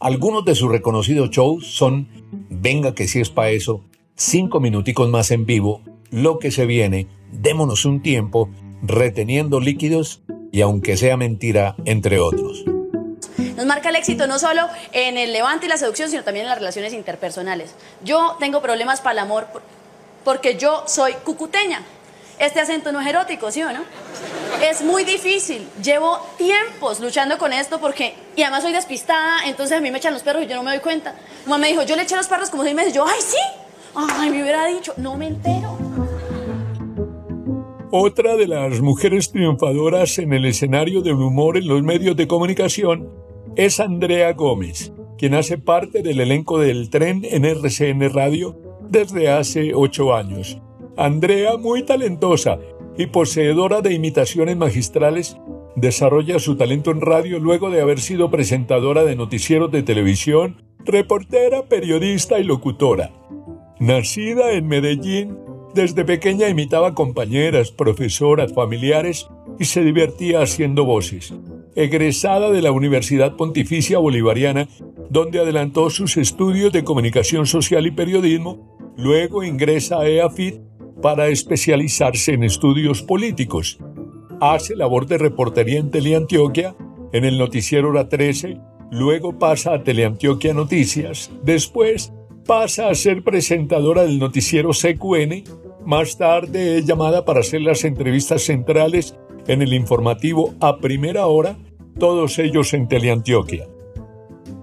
Algunos 0.00 0.44
de 0.44 0.54
sus 0.54 0.70
reconocidos 0.70 1.30
shows 1.30 1.66
son 1.66 2.06
Venga 2.50 2.94
que 2.94 3.08
si 3.08 3.20
es 3.20 3.30
pa' 3.30 3.50
eso, 3.50 3.82
Cinco 4.14 4.60
minuticos 4.60 5.08
más 5.08 5.32
en 5.32 5.44
vivo, 5.44 5.82
Lo 6.10 6.38
que 6.38 6.52
se 6.52 6.66
viene, 6.66 7.08
Démonos 7.32 7.84
un 7.84 8.00
tiempo, 8.00 8.48
Reteniendo 8.82 9.58
líquidos 9.58 10.22
y 10.52 10.60
Aunque 10.60 10.96
sea 10.96 11.16
mentira, 11.16 11.74
entre 11.84 12.20
otros. 12.20 12.64
Nos 13.56 13.66
marca 13.66 13.88
el 13.88 13.96
éxito 13.96 14.28
no 14.28 14.38
solo 14.38 14.68
en 14.92 15.18
el 15.18 15.32
levante 15.32 15.66
y 15.66 15.68
la 15.68 15.76
seducción, 15.76 16.08
sino 16.10 16.22
también 16.22 16.44
en 16.44 16.50
las 16.50 16.58
relaciones 16.58 16.92
interpersonales. 16.92 17.74
Yo 18.04 18.36
tengo 18.38 18.62
problemas 18.62 19.00
para 19.00 19.14
el 19.14 19.18
amor 19.18 19.48
porque 20.24 20.56
yo 20.56 20.84
soy 20.86 21.14
cucuteña. 21.24 21.82
Este 22.38 22.60
acento 22.60 22.92
no 22.92 23.00
es 23.00 23.06
erótico, 23.08 23.50
¿sí 23.50 23.62
o 23.62 23.72
no? 23.72 23.80
Es 24.62 24.82
muy 24.82 25.04
difícil. 25.04 25.66
Llevo 25.82 26.18
tiempos 26.36 27.00
luchando 27.00 27.36
con 27.36 27.52
esto 27.52 27.80
porque, 27.80 28.14
y 28.36 28.42
además 28.42 28.62
soy 28.62 28.72
despistada, 28.72 29.46
entonces 29.46 29.76
a 29.76 29.80
mí 29.80 29.90
me 29.90 29.98
echan 29.98 30.12
los 30.12 30.22
perros 30.22 30.44
y 30.44 30.46
yo 30.46 30.54
no 30.54 30.62
me 30.62 30.70
doy 30.70 30.80
cuenta. 30.80 31.16
Mamá 31.46 31.58
me 31.58 31.68
dijo, 31.68 31.82
yo 31.82 31.96
le 31.96 32.02
eché 32.02 32.14
los 32.14 32.28
perros 32.28 32.50
como 32.50 32.62
seis 32.62 32.76
meses. 32.76 32.94
Yo, 32.94 33.04
ay, 33.04 33.20
sí. 33.20 33.36
Ay, 33.94 34.30
me 34.30 34.42
hubiera 34.42 34.66
dicho, 34.66 34.94
no 34.96 35.16
me 35.16 35.26
entero. 35.26 35.76
Otra 37.90 38.36
de 38.36 38.46
las 38.46 38.80
mujeres 38.80 39.32
triunfadoras 39.32 40.18
en 40.18 40.32
el 40.32 40.44
escenario 40.44 41.02
del 41.02 41.14
humor 41.14 41.56
en 41.56 41.66
los 41.66 41.82
medios 41.82 42.16
de 42.16 42.28
comunicación 42.28 43.08
es 43.56 43.80
Andrea 43.80 44.32
Gómez, 44.34 44.92
quien 45.16 45.34
hace 45.34 45.58
parte 45.58 46.02
del 46.02 46.20
elenco 46.20 46.60
del 46.60 46.90
tren 46.90 47.22
en 47.24 47.44
RCN 47.44 48.12
Radio 48.12 48.56
desde 48.88 49.30
hace 49.30 49.72
ocho 49.74 50.14
años. 50.14 50.60
Andrea, 50.98 51.56
muy 51.56 51.84
talentosa 51.84 52.58
y 52.96 53.06
poseedora 53.06 53.82
de 53.82 53.94
imitaciones 53.94 54.56
magistrales, 54.56 55.36
desarrolla 55.76 56.40
su 56.40 56.56
talento 56.56 56.90
en 56.90 57.00
radio 57.00 57.38
luego 57.38 57.70
de 57.70 57.80
haber 57.80 58.00
sido 58.00 58.32
presentadora 58.32 59.04
de 59.04 59.14
noticieros 59.14 59.70
de 59.70 59.84
televisión, 59.84 60.60
reportera, 60.84 61.66
periodista 61.66 62.40
y 62.40 62.44
locutora. 62.44 63.12
Nacida 63.78 64.50
en 64.54 64.66
Medellín, 64.66 65.38
desde 65.72 66.04
pequeña 66.04 66.48
imitaba 66.48 66.94
compañeras, 66.94 67.70
profesoras, 67.70 68.52
familiares 68.52 69.28
y 69.60 69.66
se 69.66 69.84
divertía 69.84 70.42
haciendo 70.42 70.84
voces. 70.84 71.32
Egresada 71.76 72.50
de 72.50 72.60
la 72.60 72.72
Universidad 72.72 73.36
Pontificia 73.36 73.98
Bolivariana, 73.98 74.66
donde 75.10 75.38
adelantó 75.38 75.90
sus 75.90 76.16
estudios 76.16 76.72
de 76.72 76.82
comunicación 76.82 77.46
social 77.46 77.86
y 77.86 77.92
periodismo, 77.92 78.76
luego 78.96 79.44
ingresa 79.44 80.00
a 80.00 80.08
EAFIT 80.08 80.67
para 81.02 81.28
especializarse 81.28 82.32
en 82.32 82.44
estudios 82.44 83.02
políticos. 83.02 83.78
Hace 84.40 84.76
labor 84.76 85.06
de 85.06 85.18
reportería 85.18 85.78
en 85.78 85.90
Teleantioquia, 85.90 86.76
en 87.12 87.24
el 87.24 87.38
noticiero 87.38 87.92
La 87.92 88.08
13, 88.08 88.60
luego 88.90 89.38
pasa 89.38 89.74
a 89.74 89.82
Teleantioquia 89.82 90.54
Noticias, 90.54 91.30
después 91.42 92.12
pasa 92.46 92.88
a 92.88 92.94
ser 92.94 93.22
presentadora 93.22 94.02
del 94.02 94.18
noticiero 94.18 94.70
CQN, 94.70 95.44
más 95.84 96.16
tarde 96.18 96.78
es 96.78 96.86
llamada 96.86 97.24
para 97.24 97.40
hacer 97.40 97.62
las 97.62 97.84
entrevistas 97.84 98.42
centrales 98.42 99.16
en 99.46 99.62
el 99.62 99.72
informativo 99.72 100.54
a 100.60 100.78
primera 100.78 101.26
hora, 101.26 101.56
todos 101.98 102.38
ellos 102.38 102.74
en 102.74 102.88
Teleantioquia. 102.88 103.66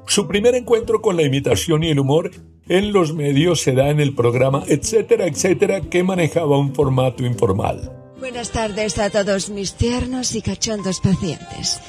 Su 0.08 0.28
primer 0.28 0.56
encuentro 0.56 1.02
con 1.02 1.18
la 1.18 1.24
imitación 1.24 1.84
y 1.84 1.90
el 1.90 2.00
humor 2.00 2.32
en 2.68 2.94
los 2.94 3.14
medios 3.14 3.62
se 3.62 3.74
da 3.74 3.90
en 3.90 4.00
el 4.00 4.14
programa 4.16 4.64
etcétera, 4.68 5.28
etcétera, 5.28 5.82
que 5.82 6.04
manejaba 6.04 6.58
un 6.58 6.74
formato 6.74 7.26
informal. 7.26 7.92
Buenas 8.20 8.52
tardes 8.52 8.98
a 8.98 9.10
todos 9.10 9.50
mis 9.50 9.74
tiernos 9.74 10.36
y 10.36 10.42
cachondos 10.42 11.00
pacientes. 11.00 11.80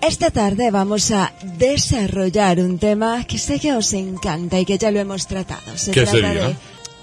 Esta 0.00 0.30
tarde 0.30 0.70
vamos 0.70 1.10
a 1.10 1.32
desarrollar 1.58 2.60
un 2.60 2.78
tema 2.78 3.24
que 3.24 3.38
sé 3.38 3.58
que 3.58 3.72
os 3.72 3.92
encanta 3.92 4.58
y 4.58 4.64
que 4.64 4.78
ya 4.78 4.90
lo 4.90 5.00
hemos 5.00 5.26
tratado. 5.26 5.76
Se 5.76 5.90
¿Qué 5.90 6.02
trata 6.02 6.16
sería? 6.16 6.48
de 6.48 6.56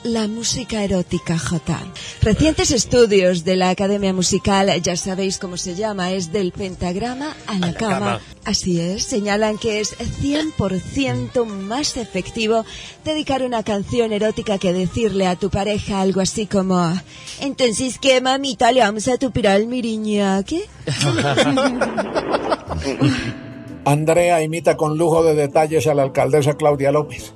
la 0.04 0.28
música 0.28 0.84
erótica 0.84 1.38
J. 1.40 1.80
Recientes 2.22 2.72
estudios 2.72 3.46
de 3.46 3.56
la 3.56 3.70
Academia 3.70 4.14
Musical, 4.14 4.70
ya 4.82 4.96
sabéis 4.96 5.38
cómo 5.38 5.58
se 5.58 5.76
llama, 5.76 6.12
es 6.12 6.32
del 6.32 6.52
pentagrama 6.52 7.36
a 7.48 7.58
la, 7.58 7.74
cama. 7.74 8.00
cama. 8.00 8.22
Así 8.46 8.82
es, 8.82 9.06
señalan 9.06 9.58
que 9.58 9.80
es 9.80 9.98
100% 9.98 11.46
más 11.46 11.96
efectivo 11.96 12.66
dedicar 13.06 13.42
una 13.44 13.64
canción 13.64 14.12
erótica 14.12 14.58
que 14.58 14.74
decirle 14.74 15.28
a 15.28 15.38
tu 15.38 15.50
pareja 15.50 16.02
algo 16.02 16.20
así 16.20 16.46
como 16.46 16.94
Entonces, 17.40 18.00
¿qué 18.00 18.20
mamita 18.20 18.74
le 18.74 18.82
vamos 18.82 19.08
a 19.08 19.18
tupir 19.18 19.48
al 19.48 19.68
miriñaque? 19.68 20.64
Andrea 23.86 24.42
imita 24.42 24.76
con 24.76 24.98
lujo 24.98 25.24
de 25.24 25.36
detalles 25.36 25.88
a 25.88 25.94
la 25.94 26.04
alcaldesa 26.04 26.56
Claudia 26.56 26.92
López, 26.92 27.34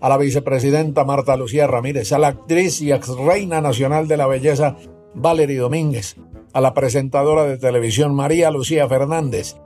a 0.00 0.08
la 0.08 0.16
vicepresidenta 0.16 1.04
Marta 1.04 1.36
Lucía 1.36 1.68
Ramírez, 1.68 2.12
a 2.12 2.18
la 2.18 2.28
actriz 2.28 2.80
y 2.80 2.92
ex 2.92 3.08
reina 3.08 3.60
nacional 3.60 4.08
de 4.08 4.16
la 4.16 4.26
belleza 4.26 4.76
Valerie 5.14 5.58
Domínguez, 5.58 6.16
a 6.52 6.60
la 6.60 6.74
presentadora 6.74 7.44
de 7.44 7.58
televisión 7.58 8.14
María 8.14 8.50
Lucía 8.50 8.88
Fernández, 8.88 9.56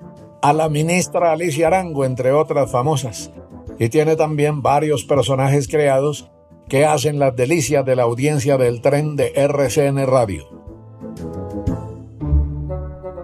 a 0.43 0.53
la 0.53 0.69
ministra 0.69 1.33
Alicia 1.33 1.69
Arango, 1.69 2.05
entre 2.05 2.33
otras 2.33 2.71
famosas. 2.71 3.33
Y 3.79 3.89
tiene 3.89 4.17
también 4.17 4.61
varios 4.61 5.05
personajes 5.05 5.69
creados 5.69 6.31
que 6.69 6.85
hacen 6.85 7.21
las 7.21 7.35
delicias 7.37 7.85
de 7.87 7.97
la 7.97 8.03
audiencia 8.03 8.57
del 8.59 8.81
tren 8.81 9.15
de 9.15 9.33
RCN 9.37 10.05
Radio. 10.05 10.49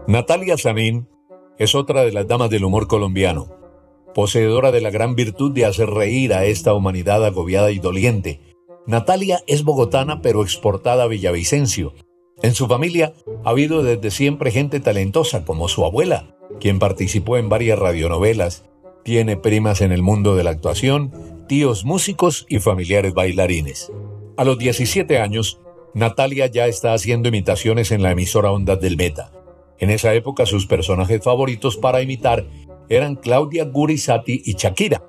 Natalia 0.07 0.57
Sanín 0.57 1.09
es 1.59 1.75
otra 1.75 2.03
de 2.03 2.13
las 2.13 2.27
damas 2.27 2.51
del 2.51 2.65
humor 2.65 2.87
colombiano, 2.87 3.49
poseedora 4.15 4.71
de 4.71 4.81
la 4.81 4.91
gran 4.91 5.17
virtud 5.17 5.53
de 5.53 5.67
hacer 5.67 5.91
reír 5.91 6.33
a 6.33 6.45
esta 6.45 6.73
humanidad 6.73 7.25
agobiada 7.27 7.73
y 7.73 7.81
doliente. 7.81 8.41
Natalia 8.87 9.41
es 9.49 9.65
bogotana 9.65 10.23
pero 10.23 10.43
exportada 10.43 11.05
a 11.05 11.09
Villavicencio. 11.09 11.95
En 12.43 12.55
su 12.55 12.69
familia 12.69 13.13
ha 13.45 13.51
habido 13.51 13.83
desde 13.83 14.13
siempre 14.13 14.53
gente 14.53 14.79
talentosa 14.79 15.45
como 15.45 15.69
su 15.69 15.85
abuela, 15.85 16.38
quien 16.61 16.79
participó 16.79 17.37
en 17.37 17.49
varias 17.49 17.79
radionovelas, 17.79 18.65
tiene 19.05 19.37
primas 19.37 19.81
en 19.81 19.93
el 19.93 20.03
mundo 20.03 20.37
de 20.37 20.45
la 20.45 20.51
actuación, 20.51 21.13
tíos 21.49 21.85
músicos 21.85 22.47
y 22.49 22.59
familiares 22.59 23.15
bailarines. 23.15 23.91
A 24.37 24.45
los 24.45 24.59
17 24.59 25.19
años, 25.19 25.61
Natalia 25.95 26.47
ya 26.47 26.67
está 26.67 26.93
haciendo 26.93 27.29
imitaciones 27.29 27.91
en 27.91 28.03
la 28.03 28.13
emisora 28.13 28.53
Ondas 28.53 28.81
del 28.81 28.97
Meta. 28.97 29.33
En 29.79 29.91
esa 29.91 30.13
época 30.15 30.47
sus 30.47 30.67
personajes 30.67 31.23
favoritos 31.23 31.77
para 31.77 32.03
imitar 32.03 32.47
eran 32.89 33.17
Claudia 33.17 33.65
Gurizati 33.65 34.43
y 34.45 34.55
Shakira. 34.55 35.03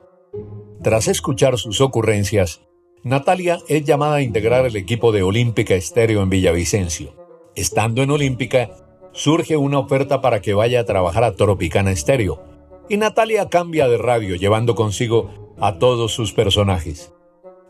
Tras 0.81 1.07
escuchar 1.07 1.57
sus 1.57 1.81
ocurrencias, 1.81 2.61
Natalia 3.03 3.59
es 3.67 3.83
llamada 3.83 4.15
a 4.15 4.21
integrar 4.21 4.65
el 4.65 4.75
equipo 4.75 5.11
de 5.11 5.23
Olímpica 5.23 5.75
Estéreo 5.75 6.21
en 6.21 6.29
Villavicencio. 6.29 7.13
Estando 7.55 8.01
en 8.01 8.11
Olímpica, 8.11 8.88
surge 9.11 9.57
una 9.57 9.79
oferta 9.79 10.21
para 10.21 10.41
que 10.41 10.53
vaya 10.53 10.81
a 10.81 10.85
trabajar 10.85 11.23
a 11.23 11.35
Tropicana 11.35 11.91
Estéreo, 11.91 12.41
y 12.89 12.97
Natalia 12.97 13.49
cambia 13.49 13.87
de 13.87 13.97
radio 13.97 14.35
llevando 14.35 14.75
consigo 14.75 15.55
a 15.59 15.77
todos 15.77 16.13
sus 16.13 16.33
personajes. 16.33 17.13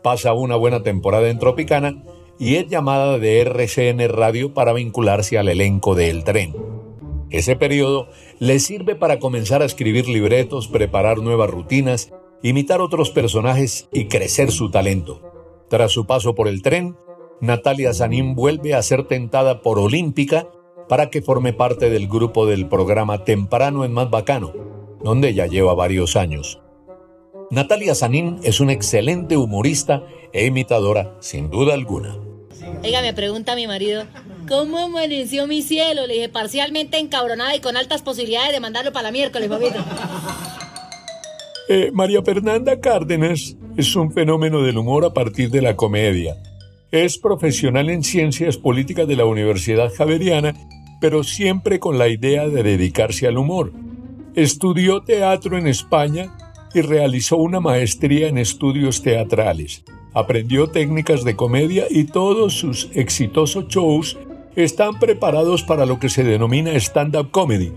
Pasa 0.02 0.32
una 0.32 0.56
buena 0.56 0.82
temporada 0.82 1.28
en 1.28 1.38
Tropicana 1.38 2.02
y 2.38 2.56
es 2.56 2.68
llamada 2.68 3.18
de 3.18 3.40
RCN 3.40 4.08
Radio 4.08 4.54
para 4.54 4.72
vincularse 4.72 5.36
al 5.36 5.48
elenco 5.48 5.94
de 5.94 6.08
El 6.08 6.24
Tren. 6.24 6.56
Ese 7.28 7.54
periodo 7.54 8.08
le 8.38 8.58
sirve 8.58 8.96
para 8.96 9.18
comenzar 9.18 9.62
a 9.62 9.66
escribir 9.66 10.08
libretos, 10.08 10.68
preparar 10.68 11.18
nuevas 11.18 11.50
rutinas, 11.50 12.12
imitar 12.42 12.80
otros 12.80 13.10
personajes 13.10 13.88
y 13.92 14.06
crecer 14.06 14.50
su 14.50 14.70
talento. 14.70 15.20
Tras 15.68 15.92
su 15.92 16.06
paso 16.06 16.34
por 16.34 16.48
el 16.48 16.62
tren, 16.62 16.96
Natalia 17.40 17.94
Sanín 17.94 18.34
vuelve 18.34 18.74
a 18.74 18.82
ser 18.82 19.04
tentada 19.06 19.62
por 19.62 19.78
Olímpica 19.78 20.48
para 20.90 21.08
que 21.08 21.22
forme 21.22 21.52
parte 21.52 21.88
del 21.88 22.08
grupo 22.08 22.46
del 22.46 22.66
programa 22.66 23.22
Temprano 23.22 23.84
en 23.84 23.92
Más 23.92 24.10
Bacano, 24.10 24.52
donde 25.04 25.32
ya 25.34 25.46
lleva 25.46 25.72
varios 25.72 26.16
años. 26.16 26.58
Natalia 27.52 27.94
Sanín 27.94 28.40
es 28.42 28.58
una 28.58 28.72
excelente 28.72 29.36
humorista 29.36 30.02
e 30.32 30.46
imitadora, 30.46 31.14
sin 31.20 31.48
duda 31.48 31.74
alguna. 31.74 32.16
Oiga, 32.82 33.02
me 33.02 33.14
pregunta 33.14 33.54
mi 33.54 33.68
marido, 33.68 34.02
¿cómo 34.48 34.78
amaneció 34.78 35.46
mi 35.46 35.62
cielo? 35.62 36.08
Le 36.08 36.14
dije, 36.14 36.28
parcialmente 36.28 36.98
encabronada 36.98 37.54
y 37.54 37.60
con 37.60 37.76
altas 37.76 38.02
posibilidades 38.02 38.50
de 38.50 38.58
mandarlo 38.58 38.92
para 38.92 39.04
la 39.04 39.12
miércoles, 39.12 39.48
papito. 39.48 39.78
Eh, 41.68 41.92
María 41.92 42.20
Fernanda 42.20 42.80
Cárdenas 42.80 43.56
es 43.76 43.94
un 43.94 44.12
fenómeno 44.12 44.60
del 44.62 44.76
humor 44.76 45.04
a 45.04 45.14
partir 45.14 45.50
de 45.50 45.62
la 45.62 45.76
comedia. 45.76 46.34
Es 46.90 47.16
profesional 47.16 47.90
en 47.90 48.02
ciencias 48.02 48.56
políticas 48.56 49.06
de 49.06 49.14
la 49.14 49.24
Universidad 49.24 49.94
Javeriana, 49.94 50.52
pero 51.00 51.24
siempre 51.24 51.80
con 51.80 51.98
la 51.98 52.08
idea 52.08 52.48
de 52.48 52.62
dedicarse 52.62 53.26
al 53.26 53.38
humor. 53.38 53.72
Estudió 54.34 55.02
teatro 55.02 55.58
en 55.58 55.66
España 55.66 56.36
y 56.74 56.82
realizó 56.82 57.36
una 57.36 57.60
maestría 57.60 58.28
en 58.28 58.38
estudios 58.38 59.02
teatrales. 59.02 59.82
Aprendió 60.14 60.68
técnicas 60.68 61.24
de 61.24 61.36
comedia 61.36 61.86
y 61.88 62.04
todos 62.04 62.54
sus 62.54 62.90
exitosos 62.94 63.68
shows 63.68 64.18
están 64.56 64.98
preparados 64.98 65.62
para 65.62 65.86
lo 65.86 65.98
que 65.98 66.08
se 66.08 66.24
denomina 66.24 66.72
stand-up 66.74 67.30
comedy, 67.30 67.72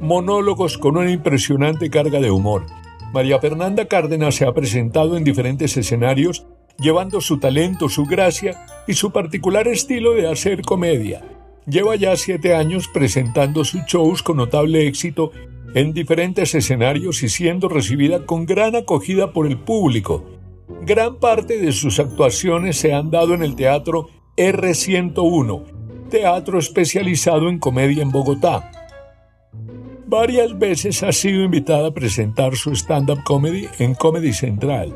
monólogos 0.00 0.78
con 0.78 0.96
una 0.96 1.10
impresionante 1.10 1.90
carga 1.90 2.20
de 2.20 2.30
humor. 2.30 2.66
María 3.12 3.38
Fernanda 3.38 3.86
Cárdenas 3.86 4.34
se 4.34 4.44
ha 4.44 4.52
presentado 4.52 5.16
en 5.16 5.24
diferentes 5.24 5.76
escenarios 5.76 6.46
llevando 6.78 7.20
su 7.20 7.38
talento, 7.38 7.88
su 7.88 8.04
gracia 8.04 8.66
y 8.86 8.94
su 8.94 9.10
particular 9.10 9.66
estilo 9.68 10.12
de 10.12 10.28
hacer 10.28 10.62
comedia. 10.62 11.22
Lleva 11.68 11.96
ya 11.96 12.16
siete 12.16 12.54
años 12.54 12.86
presentando 12.86 13.64
sus 13.64 13.82
shows 13.86 14.22
con 14.22 14.36
notable 14.36 14.86
éxito 14.86 15.32
en 15.74 15.92
diferentes 15.92 16.54
escenarios 16.54 17.22
y 17.24 17.28
siendo 17.28 17.68
recibida 17.68 18.24
con 18.24 18.46
gran 18.46 18.76
acogida 18.76 19.32
por 19.32 19.48
el 19.48 19.58
público. 19.58 20.24
Gran 20.82 21.16
parte 21.16 21.58
de 21.58 21.72
sus 21.72 21.98
actuaciones 21.98 22.76
se 22.76 22.94
han 22.94 23.10
dado 23.10 23.34
en 23.34 23.42
el 23.42 23.56
teatro 23.56 24.08
R101, 24.36 25.64
teatro 26.08 26.58
especializado 26.58 27.48
en 27.48 27.58
comedia 27.58 28.02
en 28.02 28.12
Bogotá. 28.12 28.70
Varias 30.06 30.56
veces 30.56 31.02
ha 31.02 31.10
sido 31.10 31.42
invitada 31.42 31.88
a 31.88 31.94
presentar 31.94 32.54
su 32.54 32.70
stand-up 32.76 33.24
comedy 33.24 33.66
en 33.80 33.94
Comedy 33.94 34.32
Central. 34.32 34.94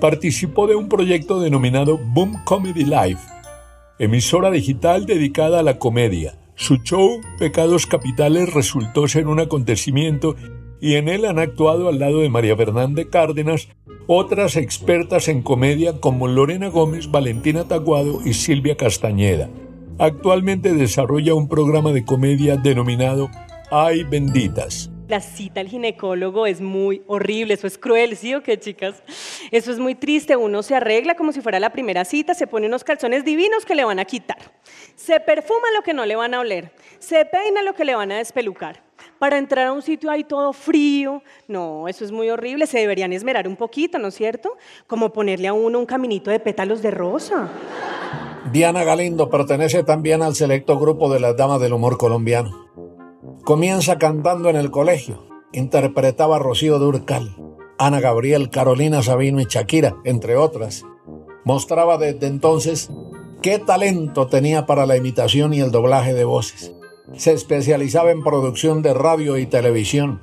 Participó 0.00 0.66
de 0.66 0.74
un 0.74 0.88
proyecto 0.88 1.38
denominado 1.38 1.98
Boom 1.98 2.42
Comedy 2.44 2.84
Live, 2.84 3.18
emisora 4.00 4.50
digital 4.50 5.04
dedicada 5.04 5.60
a 5.60 5.62
la 5.62 5.78
comedia. 5.78 6.34
Su 6.54 6.78
show 6.78 7.20
Pecados 7.38 7.84
Capitales 7.84 8.52
resultó 8.52 9.06
ser 9.06 9.26
un 9.26 9.40
acontecimiento 9.40 10.36
y 10.80 10.94
en 10.94 11.08
él 11.08 11.26
han 11.26 11.38
actuado 11.38 11.86
al 11.86 11.98
lado 11.98 12.20
de 12.20 12.30
María 12.30 12.56
Fernández 12.56 13.08
Cárdenas 13.10 13.68
otras 14.06 14.56
expertas 14.56 15.28
en 15.28 15.42
comedia 15.42 16.00
como 16.00 16.28
Lorena 16.28 16.68
Gómez, 16.68 17.10
Valentina 17.10 17.68
Taguado 17.68 18.20
y 18.24 18.32
Silvia 18.32 18.74
Castañeda. 18.74 19.50
Actualmente 19.98 20.72
desarrolla 20.72 21.34
un 21.34 21.48
programa 21.48 21.92
de 21.92 22.06
comedia 22.06 22.56
denominado 22.56 23.28
Ay 23.70 24.04
benditas. 24.04 24.89
La 25.10 25.20
cita 25.20 25.60
al 25.60 25.66
ginecólogo 25.66 26.46
es 26.46 26.60
muy 26.60 27.02
horrible, 27.08 27.54
eso 27.54 27.66
es 27.66 27.76
cruel, 27.76 28.16
¿sí 28.16 28.32
o 28.36 28.44
qué, 28.44 28.60
chicas? 28.60 29.02
Eso 29.50 29.72
es 29.72 29.80
muy 29.80 29.96
triste, 29.96 30.36
uno 30.36 30.62
se 30.62 30.76
arregla 30.76 31.16
como 31.16 31.32
si 31.32 31.40
fuera 31.40 31.58
la 31.58 31.70
primera 31.72 32.04
cita, 32.04 32.32
se 32.32 32.46
pone 32.46 32.68
unos 32.68 32.84
calzones 32.84 33.24
divinos 33.24 33.64
que 33.64 33.74
le 33.74 33.82
van 33.82 33.98
a 33.98 34.04
quitar, 34.04 34.38
se 34.94 35.18
perfuma 35.18 35.66
lo 35.74 35.82
que 35.82 35.94
no 35.94 36.06
le 36.06 36.14
van 36.14 36.32
a 36.32 36.38
oler, 36.38 36.70
se 37.00 37.24
peina 37.24 37.64
lo 37.64 37.74
que 37.74 37.84
le 37.84 37.96
van 37.96 38.12
a 38.12 38.18
despelucar. 38.18 38.84
Para 39.18 39.36
entrar 39.36 39.66
a 39.66 39.72
un 39.72 39.82
sitio 39.82 40.12
ahí 40.12 40.22
todo 40.22 40.52
frío, 40.52 41.24
no, 41.48 41.88
eso 41.88 42.04
es 42.04 42.12
muy 42.12 42.30
horrible, 42.30 42.68
se 42.68 42.78
deberían 42.78 43.12
esmerar 43.12 43.48
un 43.48 43.56
poquito, 43.56 43.98
¿no 43.98 44.08
es 44.08 44.14
cierto? 44.14 44.58
Como 44.86 45.12
ponerle 45.12 45.48
a 45.48 45.52
uno 45.52 45.80
un 45.80 45.86
caminito 45.86 46.30
de 46.30 46.38
pétalos 46.38 46.82
de 46.82 46.92
rosa. 46.92 47.50
Diana 48.52 48.84
Galindo 48.84 49.28
pertenece 49.28 49.82
también 49.82 50.22
al 50.22 50.36
selecto 50.36 50.78
grupo 50.78 51.12
de 51.12 51.18
las 51.18 51.36
damas 51.36 51.60
del 51.60 51.72
humor 51.72 51.98
colombiano. 51.98 52.69
Comienza 53.44 53.98
cantando 53.98 54.48
en 54.50 54.56
el 54.56 54.70
colegio. 54.70 55.24
Interpretaba 55.52 56.36
a 56.36 56.38
Rocío 56.38 56.78
Durcal, 56.78 57.34
Ana 57.78 57.98
Gabriel, 58.00 58.50
Carolina 58.50 59.02
Sabino 59.02 59.40
y 59.40 59.46
Shakira, 59.46 59.96
entre 60.04 60.36
otras. 60.36 60.84
Mostraba 61.44 61.96
desde 61.96 62.26
entonces 62.26 62.90
qué 63.42 63.58
talento 63.58 64.26
tenía 64.26 64.66
para 64.66 64.86
la 64.86 64.96
imitación 64.96 65.54
y 65.54 65.60
el 65.60 65.70
doblaje 65.70 66.12
de 66.12 66.24
voces. 66.24 66.72
Se 67.14 67.32
especializaba 67.32 68.10
en 68.10 68.22
producción 68.22 68.82
de 68.82 68.94
radio 68.94 69.38
y 69.38 69.46
televisión. 69.46 70.22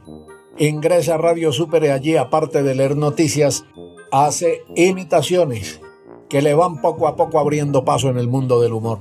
Ingresa 0.57 1.15
a 1.15 1.17
Radio 1.17 1.51
Super 1.51 1.83
y 1.83 1.89
allí, 1.89 2.17
aparte 2.17 2.63
de 2.63 2.75
leer 2.75 2.95
noticias, 2.95 3.65
hace 4.11 4.61
imitaciones 4.75 5.81
que 6.29 6.41
le 6.41 6.53
van 6.53 6.81
poco 6.81 7.07
a 7.07 7.15
poco 7.15 7.39
abriendo 7.39 7.83
paso 7.83 8.09
en 8.09 8.17
el 8.17 8.27
mundo 8.27 8.61
del 8.61 8.73
humor. 8.73 8.99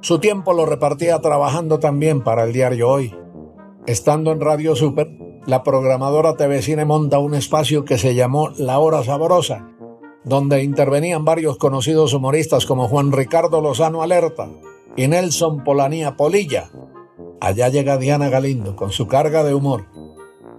Su 0.00 0.18
tiempo 0.18 0.52
lo 0.52 0.66
repartía 0.66 1.20
trabajando 1.20 1.78
también 1.78 2.22
para 2.22 2.44
el 2.44 2.52
diario 2.52 2.88
Hoy. 2.88 3.14
Estando 3.86 4.30
en 4.30 4.40
Radio 4.40 4.76
Super, 4.76 5.10
la 5.44 5.64
programadora 5.64 6.36
TV 6.36 6.62
Cine 6.62 6.84
monta 6.84 7.18
un 7.18 7.34
espacio 7.34 7.84
que 7.84 7.98
se 7.98 8.14
llamó 8.14 8.50
La 8.56 8.78
Hora 8.78 9.02
Sabrosa, 9.02 9.70
donde 10.22 10.62
intervenían 10.62 11.24
varios 11.24 11.56
conocidos 11.56 12.14
humoristas 12.14 12.64
como 12.64 12.86
Juan 12.86 13.10
Ricardo 13.10 13.60
Lozano 13.60 14.02
Alerta 14.02 14.48
y 14.96 15.08
Nelson 15.08 15.64
Polanía 15.64 16.16
Polilla. 16.16 16.70
Allá 17.40 17.70
llega 17.70 17.98
Diana 17.98 18.28
Galindo 18.28 18.76
con 18.76 18.92
su 18.92 19.08
carga 19.08 19.42
de 19.42 19.52
humor 19.52 19.86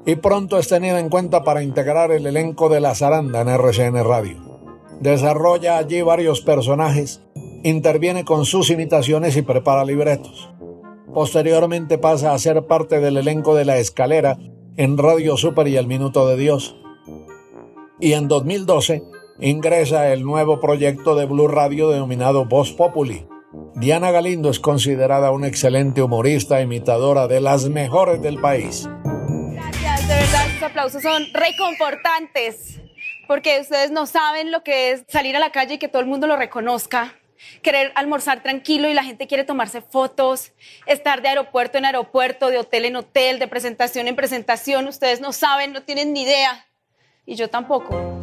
y 0.05 0.17
pronto 0.17 0.59
es 0.59 0.67
tenida 0.67 0.99
en 0.99 1.07
cuenta 1.07 1.45
para 1.45 1.63
integrar 1.63 2.11
el 2.11 2.27
elenco 2.27 2.67
de 2.67 2.81
La 2.81 2.93
Zaranda 2.93 3.39
en 3.39 3.47
RCN 3.47 4.03
Radio. 4.03 4.59
Desarrolla 4.99 5.77
allí 5.77 6.01
varios 6.01 6.41
personajes, 6.41 7.21
interviene 7.63 8.25
con 8.25 8.43
sus 8.43 8.69
imitaciones 8.69 9.37
y 9.37 9.43
prepara 9.43 9.85
libretos. 9.85 10.49
Posteriormente 11.13 11.99
pasa 11.99 12.33
a 12.33 12.39
ser 12.39 12.65
parte 12.65 12.99
del 12.99 13.17
elenco 13.17 13.53
de 13.53 13.65
La 13.65 13.77
Escalera 13.77 14.37
en 14.77 14.97
Radio 14.97 15.37
Super 15.37 15.67
y 15.67 15.77
El 15.77 15.85
Minuto 15.85 16.27
de 16.27 16.37
Dios. 16.37 16.75
Y 17.99 18.13
en 18.13 18.27
2012 18.27 19.03
ingresa 19.39 20.11
el 20.11 20.23
nuevo 20.23 20.59
proyecto 20.59 21.15
de 21.15 21.25
Blue 21.25 21.47
Radio 21.47 21.89
denominado 21.89 22.45
Voz 22.45 22.71
Populi. 22.71 23.27
Diana 23.75 24.09
Galindo 24.09 24.49
es 24.49 24.59
considerada 24.59 25.29
una 25.29 25.47
excelente 25.47 26.01
humorista 26.01 26.61
imitadora 26.61 27.27
de 27.27 27.41
las 27.41 27.69
mejores 27.69 28.19
del 28.21 28.41
país. 28.41 28.89
Gracias, 29.03 30.07
de 30.07 30.15
verdad, 30.15 30.45
sus 30.51 30.63
aplausos 30.63 31.03
son 31.03 31.25
reconfortantes, 31.31 32.81
porque 33.27 33.59
ustedes 33.59 33.91
no 33.91 34.07
saben 34.07 34.51
lo 34.51 34.63
que 34.63 34.91
es 34.91 35.03
salir 35.07 35.35
a 35.35 35.39
la 35.39 35.51
calle 35.51 35.75
y 35.75 35.77
que 35.77 35.87
todo 35.87 36.01
el 36.01 36.07
mundo 36.07 36.25
lo 36.25 36.37
reconozca 36.37 37.13
querer 37.61 37.91
almorzar 37.95 38.43
tranquilo 38.43 38.89
y 38.89 38.93
la 38.93 39.03
gente 39.03 39.27
quiere 39.27 39.43
tomarse 39.43 39.81
fotos, 39.81 40.51
estar 40.85 41.21
de 41.21 41.29
aeropuerto 41.29 41.77
en 41.77 41.85
aeropuerto, 41.85 42.49
de 42.49 42.59
hotel 42.59 42.85
en 42.85 42.95
hotel, 42.95 43.39
de 43.39 43.47
presentación 43.47 44.07
en 44.07 44.15
presentación. 44.15 44.87
Ustedes 44.87 45.21
no 45.21 45.33
saben, 45.33 45.73
no 45.73 45.83
tienen 45.83 46.13
ni 46.13 46.23
idea. 46.23 46.67
Y 47.25 47.35
yo 47.35 47.49
tampoco. 47.49 48.21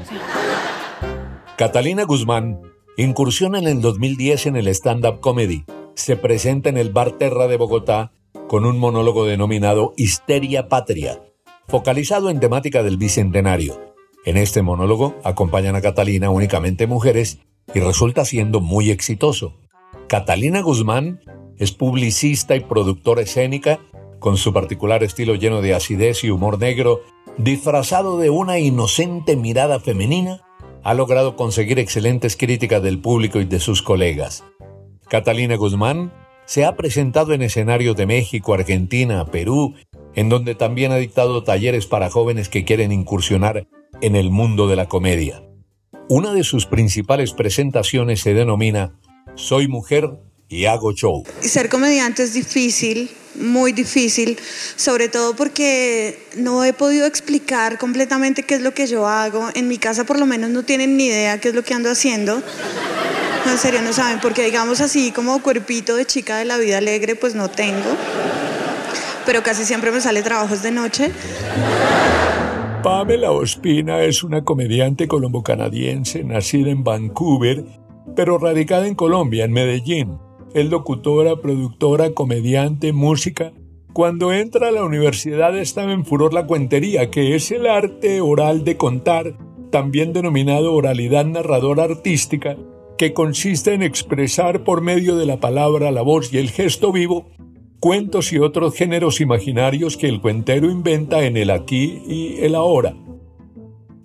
Catalina 1.56 2.04
Guzmán 2.04 2.60
incursiona 2.96 3.58
en 3.58 3.66
el 3.66 3.80
2010 3.80 4.46
en 4.46 4.56
el 4.56 4.68
stand-up 4.68 5.20
comedy. 5.20 5.64
Se 5.94 6.16
presenta 6.16 6.68
en 6.68 6.76
el 6.76 6.90
Bar 6.90 7.12
Terra 7.12 7.46
de 7.48 7.56
Bogotá 7.56 8.12
con 8.48 8.64
un 8.64 8.78
monólogo 8.78 9.26
denominado 9.26 9.94
Histeria 9.96 10.68
Patria, 10.68 11.20
focalizado 11.68 12.30
en 12.30 12.40
temática 12.40 12.82
del 12.82 12.96
Bicentenario. 12.96 13.94
En 14.24 14.36
este 14.36 14.60
monólogo 14.62 15.16
acompañan 15.24 15.76
a 15.76 15.80
Catalina 15.80 16.30
únicamente 16.30 16.86
mujeres 16.86 17.38
y 17.74 17.80
resulta 17.80 18.24
siendo 18.24 18.60
muy 18.60 18.90
exitoso. 18.90 19.54
Catalina 20.08 20.60
Guzmán 20.60 21.20
es 21.58 21.72
publicista 21.72 22.56
y 22.56 22.60
productora 22.60 23.22
escénica, 23.22 23.80
con 24.18 24.36
su 24.36 24.52
particular 24.52 25.02
estilo 25.02 25.34
lleno 25.34 25.62
de 25.62 25.74
acidez 25.74 26.24
y 26.24 26.30
humor 26.30 26.58
negro, 26.58 27.02
disfrazado 27.38 28.18
de 28.18 28.30
una 28.30 28.58
inocente 28.58 29.36
mirada 29.36 29.80
femenina, 29.80 30.42
ha 30.82 30.94
logrado 30.94 31.36
conseguir 31.36 31.78
excelentes 31.78 32.36
críticas 32.36 32.82
del 32.82 32.98
público 32.98 33.40
y 33.40 33.44
de 33.44 33.60
sus 33.60 33.82
colegas. 33.82 34.44
Catalina 35.08 35.56
Guzmán 35.56 36.12
se 36.46 36.64
ha 36.64 36.76
presentado 36.76 37.32
en 37.32 37.42
escenarios 37.42 37.96
de 37.96 38.06
México, 38.06 38.54
Argentina, 38.54 39.24
Perú, 39.26 39.74
en 40.14 40.28
donde 40.28 40.54
también 40.54 40.92
ha 40.92 40.96
dictado 40.96 41.44
talleres 41.44 41.86
para 41.86 42.10
jóvenes 42.10 42.48
que 42.48 42.64
quieren 42.64 42.92
incursionar 42.92 43.66
en 44.00 44.16
el 44.16 44.30
mundo 44.30 44.66
de 44.66 44.76
la 44.76 44.86
comedia. 44.86 45.42
Una 46.12 46.32
de 46.32 46.42
sus 46.42 46.66
principales 46.66 47.34
presentaciones 47.34 48.20
se 48.22 48.34
denomina 48.34 48.90
Soy 49.36 49.68
mujer 49.68 50.10
y 50.48 50.64
hago 50.64 50.92
show. 50.92 51.22
Ser 51.40 51.68
comediante 51.68 52.24
es 52.24 52.34
difícil, 52.34 53.08
muy 53.36 53.70
difícil, 53.70 54.36
sobre 54.74 55.08
todo 55.08 55.36
porque 55.36 56.26
no 56.34 56.64
he 56.64 56.72
podido 56.72 57.06
explicar 57.06 57.78
completamente 57.78 58.42
qué 58.42 58.56
es 58.56 58.60
lo 58.60 58.74
que 58.74 58.88
yo 58.88 59.06
hago. 59.06 59.50
En 59.54 59.68
mi 59.68 59.78
casa 59.78 60.02
por 60.02 60.18
lo 60.18 60.26
menos 60.26 60.50
no 60.50 60.64
tienen 60.64 60.96
ni 60.96 61.06
idea 61.06 61.40
qué 61.40 61.50
es 61.50 61.54
lo 61.54 61.62
que 61.62 61.74
ando 61.74 61.88
haciendo. 61.88 62.42
En 63.46 63.58
serio, 63.58 63.80
no 63.80 63.92
saben, 63.92 64.18
porque 64.18 64.44
digamos 64.44 64.80
así 64.80 65.12
como 65.12 65.40
cuerpito 65.40 65.94
de 65.94 66.06
chica 66.06 66.38
de 66.38 66.44
la 66.44 66.58
vida 66.58 66.78
alegre, 66.78 67.14
pues 67.14 67.36
no 67.36 67.48
tengo. 67.50 67.96
Pero 69.26 69.44
casi 69.44 69.64
siempre 69.64 69.92
me 69.92 70.00
sale 70.00 70.24
trabajos 70.24 70.60
de 70.60 70.72
noche. 70.72 71.12
Pamela 72.82 73.30
Ospina 73.30 74.02
es 74.04 74.24
una 74.24 74.42
comediante 74.42 75.06
colombo-canadiense 75.06 76.24
nacida 76.24 76.70
en 76.70 76.82
Vancouver, 76.82 77.62
pero 78.16 78.38
radicada 78.38 78.86
en 78.86 78.94
Colombia, 78.94 79.44
en 79.44 79.52
Medellín. 79.52 80.18
Es 80.54 80.70
locutora, 80.70 81.36
productora, 81.36 82.12
comediante, 82.12 82.94
música. 82.94 83.52
Cuando 83.92 84.32
entra 84.32 84.68
a 84.68 84.70
la 84.70 84.84
universidad 84.84 85.58
estaba 85.58 85.92
en 85.92 86.06
furor 86.06 86.32
la 86.32 86.46
cuentería, 86.46 87.10
que 87.10 87.34
es 87.34 87.50
el 87.50 87.66
arte 87.66 88.22
oral 88.22 88.64
de 88.64 88.78
contar, 88.78 89.36
también 89.70 90.14
denominado 90.14 90.72
oralidad 90.72 91.26
narradora 91.26 91.84
artística, 91.84 92.56
que 92.96 93.12
consiste 93.12 93.74
en 93.74 93.82
expresar 93.82 94.64
por 94.64 94.80
medio 94.80 95.16
de 95.16 95.26
la 95.26 95.38
palabra, 95.38 95.90
la 95.90 96.02
voz 96.02 96.32
y 96.32 96.38
el 96.38 96.50
gesto 96.50 96.92
vivo 96.92 97.26
cuentos 97.80 98.32
y 98.32 98.38
otros 98.38 98.74
géneros 98.74 99.22
imaginarios 99.22 99.96
que 99.96 100.06
el 100.06 100.20
cuentero 100.20 100.70
inventa 100.70 101.24
en 101.24 101.38
el 101.38 101.50
aquí 101.50 102.02
y 102.06 102.36
el 102.44 102.54
ahora. 102.54 102.94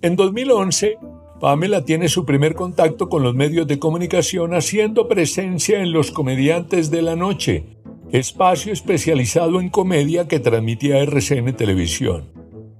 En 0.00 0.16
2011, 0.16 0.98
Pamela 1.40 1.84
tiene 1.84 2.08
su 2.08 2.24
primer 2.24 2.54
contacto 2.54 3.10
con 3.10 3.22
los 3.22 3.34
medios 3.34 3.66
de 3.66 3.78
comunicación 3.78 4.54
haciendo 4.54 5.08
presencia 5.08 5.80
en 5.80 5.92
Los 5.92 6.10
Comediantes 6.10 6.90
de 6.90 7.02
la 7.02 7.16
Noche, 7.16 7.76
espacio 8.10 8.72
especializado 8.72 9.60
en 9.60 9.68
comedia 9.68 10.26
que 10.26 10.40
transmitía 10.40 11.02
RCN 11.02 11.54
Televisión. 11.54 12.32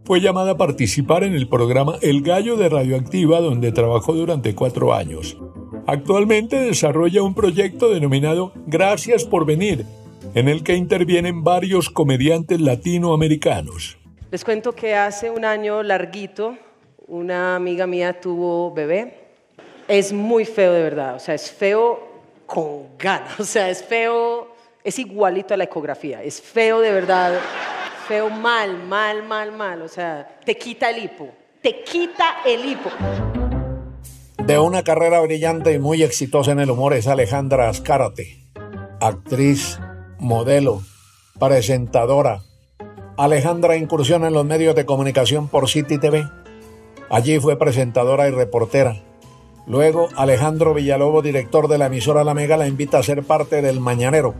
Fue 0.04 0.20
llamada 0.20 0.52
a 0.52 0.56
participar 0.56 1.24
en 1.24 1.34
el 1.34 1.48
programa 1.48 1.96
El 2.00 2.22
Gallo 2.22 2.56
de 2.56 2.70
Radioactiva, 2.70 3.40
donde 3.40 3.72
trabajó 3.72 4.14
durante 4.14 4.54
cuatro 4.54 4.94
años. 4.94 5.36
Actualmente 5.86 6.58
desarrolla 6.58 7.22
un 7.22 7.34
proyecto 7.34 7.90
denominado 7.90 8.52
Gracias 8.66 9.24
por 9.24 9.44
venir, 9.44 9.84
en 10.36 10.48
el 10.48 10.62
que 10.62 10.74
intervienen 10.74 11.42
varios 11.42 11.88
comediantes 11.88 12.60
latinoamericanos. 12.60 13.96
Les 14.30 14.44
cuento 14.44 14.72
que 14.74 14.94
hace 14.94 15.30
un 15.30 15.46
año 15.46 15.82
larguito 15.82 16.58
una 17.08 17.56
amiga 17.56 17.86
mía 17.86 18.20
tuvo 18.20 18.70
bebé. 18.74 19.14
Es 19.88 20.12
muy 20.12 20.44
feo 20.44 20.74
de 20.74 20.82
verdad, 20.82 21.14
o 21.14 21.18
sea, 21.18 21.34
es 21.34 21.50
feo 21.50 22.06
con 22.44 22.98
ganas, 22.98 23.40
o 23.40 23.44
sea, 23.44 23.70
es 23.70 23.82
feo, 23.82 24.48
es 24.84 24.98
igualito 24.98 25.54
a 25.54 25.56
la 25.56 25.64
ecografía, 25.64 26.22
es 26.22 26.42
feo 26.42 26.80
de 26.80 26.92
verdad, 26.92 27.40
feo 28.06 28.28
mal, 28.28 28.76
mal, 28.86 29.26
mal, 29.26 29.52
mal, 29.52 29.80
o 29.80 29.88
sea, 29.88 30.38
te 30.44 30.58
quita 30.58 30.90
el 30.90 31.02
hipo, 31.02 31.30
te 31.62 31.82
quita 31.82 32.42
el 32.44 32.62
hipo. 32.62 32.90
De 34.44 34.58
una 34.58 34.82
carrera 34.82 35.18
brillante 35.20 35.72
y 35.72 35.78
muy 35.78 36.02
exitosa 36.02 36.52
en 36.52 36.60
el 36.60 36.70
humor 36.70 36.92
es 36.92 37.06
Alejandra 37.06 37.70
Azcárate, 37.70 38.44
actriz, 39.00 39.78
modelo, 40.18 40.82
presentadora. 41.38 42.42
Alejandra 43.16 43.76
incursiona 43.76 44.28
en 44.28 44.34
los 44.34 44.44
medios 44.44 44.74
de 44.74 44.86
comunicación 44.86 45.48
por 45.48 45.68
City 45.68 45.98
TV. 45.98 46.28
Allí 47.08 47.38
fue 47.38 47.58
presentadora 47.58 48.28
y 48.28 48.30
reportera. 48.30 49.02
Luego, 49.66 50.08
Alejandro 50.16 50.74
Villalobos, 50.74 51.24
director 51.24 51.68
de 51.68 51.78
la 51.78 51.86
emisora 51.86 52.24
La 52.24 52.34
Mega, 52.34 52.56
la 52.56 52.68
invita 52.68 52.98
a 52.98 53.02
ser 53.02 53.24
parte 53.24 53.62
del 53.62 53.80
Mañanero, 53.80 54.34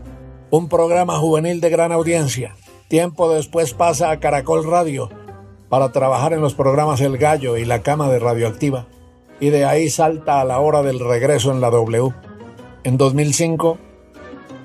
un 0.51 0.69
programa 0.69 1.17
juvenil 1.17 1.59
de 1.59 1.69
gran 1.69 1.91
audiencia. 1.91 2.55
Tiempo 2.87 3.33
después 3.33 3.73
pasa 3.73 4.11
a 4.11 4.19
Caracol 4.19 4.63
Radio 4.69 5.09
para 5.69 5.91
trabajar 5.91 6.33
en 6.33 6.41
los 6.41 6.53
programas 6.53 7.01
El 7.01 7.17
Gallo 7.17 7.57
y 7.57 7.65
La 7.65 7.81
Cama 7.81 8.09
de 8.09 8.19
Radioactiva. 8.19 8.87
Y 9.39 9.49
de 9.49 9.65
ahí 9.65 9.89
salta 9.89 10.39
a 10.39 10.45
la 10.45 10.59
hora 10.59 10.81
del 10.81 10.99
regreso 10.99 11.51
en 11.51 11.61
la 11.61 11.69
W. 11.69 12.13
En 12.83 12.97
2005, 12.97 13.77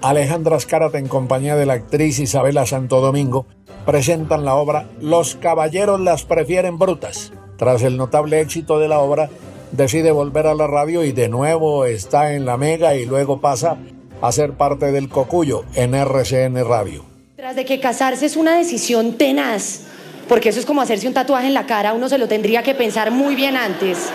Alejandra 0.03 0.57
Azcárate 0.57 0.99
en 0.99 1.07
compañía 1.07 1.55
de 1.55 1.65
la 1.65 1.75
actriz 1.75 2.19
Isabela 2.19 2.67
Santo 2.67 3.01
Domingo 3.01 3.47
presentan 3.87 4.45
la 4.45 4.57
obra 4.57 4.89
Los 5.01 5.37
caballeros 5.37 6.01
las 6.01 6.25
prefieren 6.25 6.77
brutas. 6.77 7.33
Tras 7.57 7.83
el 7.83 7.97
notable 7.97 8.41
éxito 8.41 8.81
de 8.81 8.89
la 8.89 8.99
obra, 8.99 9.31
decide 9.71 10.11
volver 10.11 10.49
a 10.49 10.55
la 10.55 10.67
radio 10.67 11.05
y 11.05 11.13
de 11.13 11.29
nuevo 11.29 11.85
está 11.85 12.35
en 12.35 12.47
la 12.47 12.57
Mega 12.57 12.97
y 12.97 13.07
luego 13.07 13.41
pasa 13.41 13.77
a 14.21 14.33
ser 14.33 14.55
parte 14.55 14.91
del 14.91 15.09
Cocuyo 15.09 15.63
en 15.77 15.95
RCN 15.95 16.65
Radio. 16.67 17.05
Tras 17.37 17.55
de 17.55 17.65
que 17.65 17.79
casarse 17.79 18.27
es 18.27 18.37
una 18.37 18.57
decisión 18.57 19.13
tenaz, 19.13 19.83
porque 20.29 20.49
eso 20.49 20.59
es 20.59 20.67
como 20.67 20.81
hacerse 20.81 21.07
un 21.07 21.15
tatuaje 21.15 21.47
en 21.47 21.55
la 21.55 21.67
cara, 21.67 21.93
uno 21.93 22.09
se 22.09 22.19
lo 22.19 22.27
tendría 22.27 22.65
que 22.65 22.75
pensar 22.75 23.13
muy 23.13 23.37
bien 23.37 23.57
antes. 23.57 24.11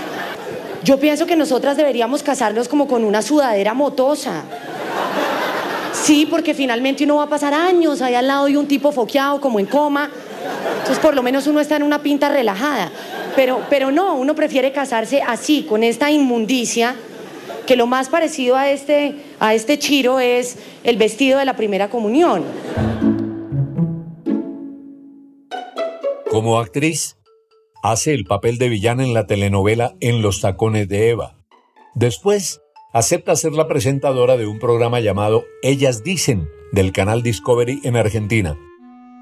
Yo 0.83 0.99
pienso 0.99 1.25
que 1.25 1.37
nosotras 1.37 1.77
deberíamos 1.77 2.23
casarnos 2.23 2.67
como 2.67 2.87
con 2.87 3.05
una 3.05 3.21
sudadera 3.21 3.73
motosa. 3.73 4.43
Sí, 6.07 6.25
porque 6.25 6.53
finalmente 6.53 7.03
uno 7.03 7.17
va 7.17 7.23
a 7.23 7.27
pasar 7.27 7.53
años 7.53 8.01
ahí 8.01 8.15
al 8.15 8.27
lado 8.27 8.45
de 8.45 8.57
un 8.57 8.65
tipo 8.65 8.93
foqueado, 8.93 9.41
como 9.41 9.59
en 9.59 9.65
coma. 9.65 10.09
Entonces, 10.77 10.99
por 10.99 11.13
lo 11.13 11.21
menos 11.21 11.47
uno 11.47 11.59
está 11.59 11.75
en 11.75 11.83
una 11.83 12.01
pinta 12.01 12.29
relajada. 12.29 12.89
Pero, 13.35 13.59
pero 13.69 13.91
no, 13.91 14.15
uno 14.15 14.33
prefiere 14.33 14.71
casarse 14.71 15.21
así, 15.21 15.63
con 15.63 15.83
esta 15.83 16.09
inmundicia, 16.09 16.95
que 17.65 17.75
lo 17.75 17.87
más 17.87 18.07
parecido 18.07 18.55
a 18.55 18.69
este, 18.69 19.15
a 19.41 19.53
este 19.53 19.79
chiro 19.79 20.21
es 20.21 20.57
el 20.85 20.95
vestido 20.95 21.39
de 21.39 21.43
la 21.43 21.57
primera 21.57 21.89
comunión. 21.89 22.45
Como 26.31 26.57
actriz, 26.57 27.17
hace 27.83 28.13
el 28.13 28.23
papel 28.23 28.59
de 28.59 28.69
villana 28.69 29.03
en 29.03 29.13
la 29.13 29.27
telenovela 29.27 29.95
En 29.99 30.21
los 30.21 30.39
tacones 30.39 30.87
de 30.87 31.09
Eva. 31.09 31.35
Después, 31.95 32.61
acepta 32.93 33.35
ser 33.35 33.53
la 33.53 33.67
presentadora 33.67 34.37
de 34.37 34.47
un 34.47 34.59
programa 34.59 34.99
llamado 34.99 35.45
Ellas 35.61 36.03
Dicen 36.03 36.49
del 36.71 36.91
canal 36.91 37.23
Discovery 37.23 37.81
en 37.83 37.95
Argentina. 37.95 38.57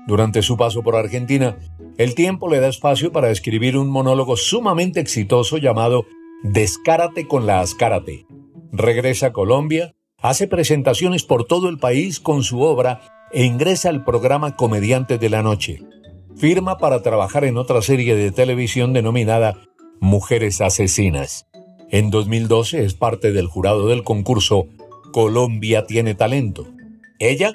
Durante 0.08 0.42
su 0.42 0.56
paso 0.56 0.84
por 0.84 0.96
Argentina, 0.96 1.58
el 1.98 2.14
tiempo 2.14 2.50
le 2.50 2.60
da 2.60 2.68
espacio 2.68 3.12
para 3.12 3.32
escribir 3.32 3.78
un 3.78 3.90
monólogo 3.90 4.38
sumamente 4.38 5.00
exitoso 5.00 5.58
llamado 5.58 6.06
Descárate 6.44 7.28
con 7.28 7.46
la 7.46 7.62
Ascárate. 7.62 8.26
Regresa 8.72 9.28
a 9.28 9.34
Colombia, 9.34 9.96
hace 10.22 10.48
presentaciones 10.48 11.24
por 11.24 11.46
todo 11.46 11.70
el 11.70 11.80
país 11.80 12.20
con 12.20 12.44
su 12.44 12.62
obra 12.62 13.02
e 13.32 13.46
ingresa 13.46 13.90
al 13.90 14.04
programa 14.04 14.56
Comediantes 14.56 15.20
de 15.20 15.30
la 15.30 15.42
Noche. 15.42 15.82
Firma 16.36 16.78
para 16.78 17.02
trabajar 17.02 17.46
en 17.46 17.58
otra 17.58 17.82
serie 17.82 18.16
de 18.16 18.32
televisión 18.32 18.94
denominada 18.94 19.58
Mujeres 20.00 20.62
Asesinas. 20.62 21.48
En 21.96 22.10
2012 22.10 22.84
es 22.84 22.94
parte 22.94 23.32
del 23.32 23.48
jurado 23.48 23.88
del 23.88 24.04
concurso 24.04 24.68
Colombia 25.14 25.86
tiene 25.86 26.14
talento. 26.14 26.68
Ella 27.20 27.54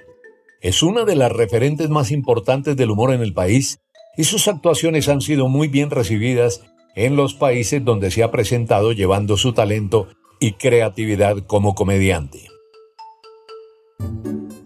es 0.62 0.83
una 0.83 1.05
de 1.05 1.14
las 1.14 1.31
referentes 1.31 1.90
más 1.90 2.11
importantes 2.11 2.74
del 2.74 2.90
humor 2.90 3.12
en 3.12 3.20
el 3.20 3.35
país 3.35 3.81
y 4.16 4.24
sus 4.24 4.48
actuaciones 4.48 5.11
han 5.11 5.20
sido 5.20 5.48
muy 5.48 5.68
bien 5.68 5.90
recibidas 5.90 6.64
en 6.96 7.16
los 7.16 7.35
países 7.35 7.85
donde 7.85 8.11
se 8.11 8.22
ha 8.22 8.31
presentado 8.31 8.92
llevando 8.92 9.37
su 9.37 9.53
talento 9.53 10.09
y 10.40 10.53
creatividad 10.53 11.37
como 11.46 11.74
comediante. 11.74 12.46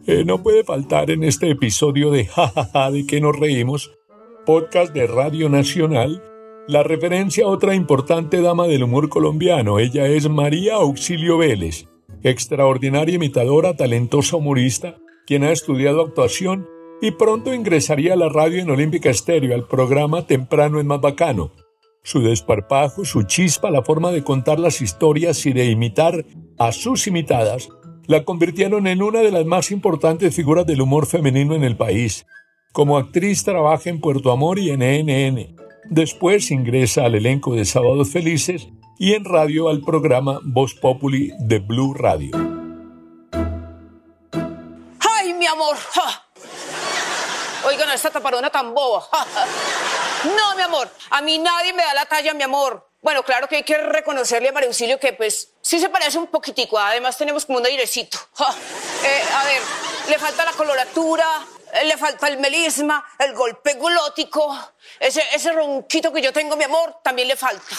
Eh, 0.07 0.23
no 0.25 0.41
puede 0.41 0.63
faltar 0.63 1.11
en 1.11 1.25
este 1.25 1.51
episodio 1.51 2.13
de 2.13 2.27
Jajaja 2.27 2.93
de 2.93 3.07
que 3.09 3.21
nos 3.21 3.37
reímos, 3.37 3.91
podcast 4.47 4.95
de 4.95 5.09
Radio 5.09 5.49
Nacional, 5.49 6.23
la 6.67 6.83
referencia 6.83 7.45
a 7.45 7.49
otra 7.49 7.75
importante 7.75 8.41
dama 8.41 8.67
del 8.67 8.85
humor 8.85 9.09
colombiano. 9.09 9.79
Ella 9.79 10.07
es 10.07 10.29
María 10.29 10.77
Auxilio 10.77 11.37
Vélez, 11.37 11.87
extraordinaria 12.23 13.17
imitadora, 13.17 13.77
talentosa 13.77 14.37
humorista, 14.37 14.97
quien 15.27 15.45
ha 15.45 15.53
estudiado 15.53 16.03
actuación 16.03 16.67
y 17.03 17.11
pronto 17.11 17.53
ingresaría 17.53 18.15
a 18.15 18.17
la 18.17 18.31
radio 18.31 18.63
en 18.63 18.71
Olímpica 18.71 19.11
Estéreo 19.11 19.55
al 19.55 19.67
programa 19.67 20.27
Temprano 20.27 20.79
es 20.79 20.87
más. 20.87 21.53
Su 22.03 22.21
desparpajo, 22.21 23.05
su 23.05 23.23
chispa, 23.23 23.71
la 23.71 23.83
forma 23.83 24.11
de 24.11 24.23
contar 24.23 24.59
las 24.59 24.81
historias 24.81 25.45
y 25.47 25.53
de 25.53 25.67
imitar 25.67 26.25
a 26.59 26.73
sus 26.73 27.07
imitadas 27.07 27.69
la 28.07 28.25
convirtieron 28.25 28.87
en 28.87 29.03
una 29.03 29.21
de 29.21 29.33
las 29.33 29.47
más 29.47 29.71
importantes 29.71 30.35
figuras 30.35 30.67
del 30.67 30.83
humor 30.83 31.07
femenino 31.07 31.55
en 31.55 31.65
el 31.65 31.77
país. 31.77 32.27
Como 32.73 32.99
actriz 32.99 33.45
trabaja 33.45 33.89
en 33.89 34.01
Puerto 34.01 34.31
Amor 34.31 34.59
y 34.59 34.71
en 34.71 34.83
ENN. 34.83 35.64
Después 35.87 36.51
ingresa 36.51 37.05
al 37.05 37.15
elenco 37.15 37.55
de 37.55 37.65
Sábados 37.65 38.11
Felices 38.11 38.69
y 38.99 39.15
en 39.15 39.25
radio 39.25 39.69
al 39.69 39.81
programa 39.81 40.41
Voz 40.43 40.75
Populi 40.75 41.33
de 41.39 41.59
Blue 41.59 41.95
Radio. 41.95 42.31
¡Ay, 45.01 45.35
mi 45.35 45.47
amor! 45.47 45.77
¡Ja! 45.77 46.25
Oigan, 47.67 47.91
esta 47.91 48.11
taparona 48.11 48.51
tan 48.51 48.75
boba. 48.75 49.07
No, 50.25 50.57
mi 50.57 50.63
amor, 50.63 50.89
a 51.11 51.21
mí 51.21 51.39
nadie 51.39 51.73
me 51.73 51.83
da 51.83 51.95
la 51.95 52.07
talla, 52.07 52.33
mi 52.35 52.43
amor. 52.43 52.91
Bueno, 53.03 53.23
claro 53.23 53.47
que 53.47 53.57
hay 53.57 53.63
que 53.63 53.77
reconocerle 53.77 54.49
a 54.49 54.53
María 54.53 54.71
que, 54.99 55.13
pues, 55.13 55.53
sí 55.61 55.79
se 55.79 55.91
parece 55.91 56.17
un 56.17 56.29
poquitico. 56.29 56.79
Además, 56.79 57.19
tenemos 57.19 57.45
como 57.45 57.59
un 57.59 57.67
airecito. 57.67 58.17
Eh, 59.05 59.23
a 59.35 59.45
ver, 59.45 59.61
le 60.09 60.19
falta 60.19 60.47
la 60.47 60.53
coloratura, 60.53 61.27
le 61.83 61.97
falta 61.97 62.29
el 62.29 62.39
melisma, 62.39 63.05
el 63.19 63.35
golpe 63.35 63.75
glótico. 63.75 64.57
Ese, 65.01 65.23
ese 65.35 65.53
ronquito 65.53 66.13
que 66.13 66.23
yo 66.23 66.33
tengo, 66.33 66.57
mi 66.57 66.65
amor, 66.65 66.97
también 67.03 67.29
le 67.29 67.37
falta. 67.37 67.77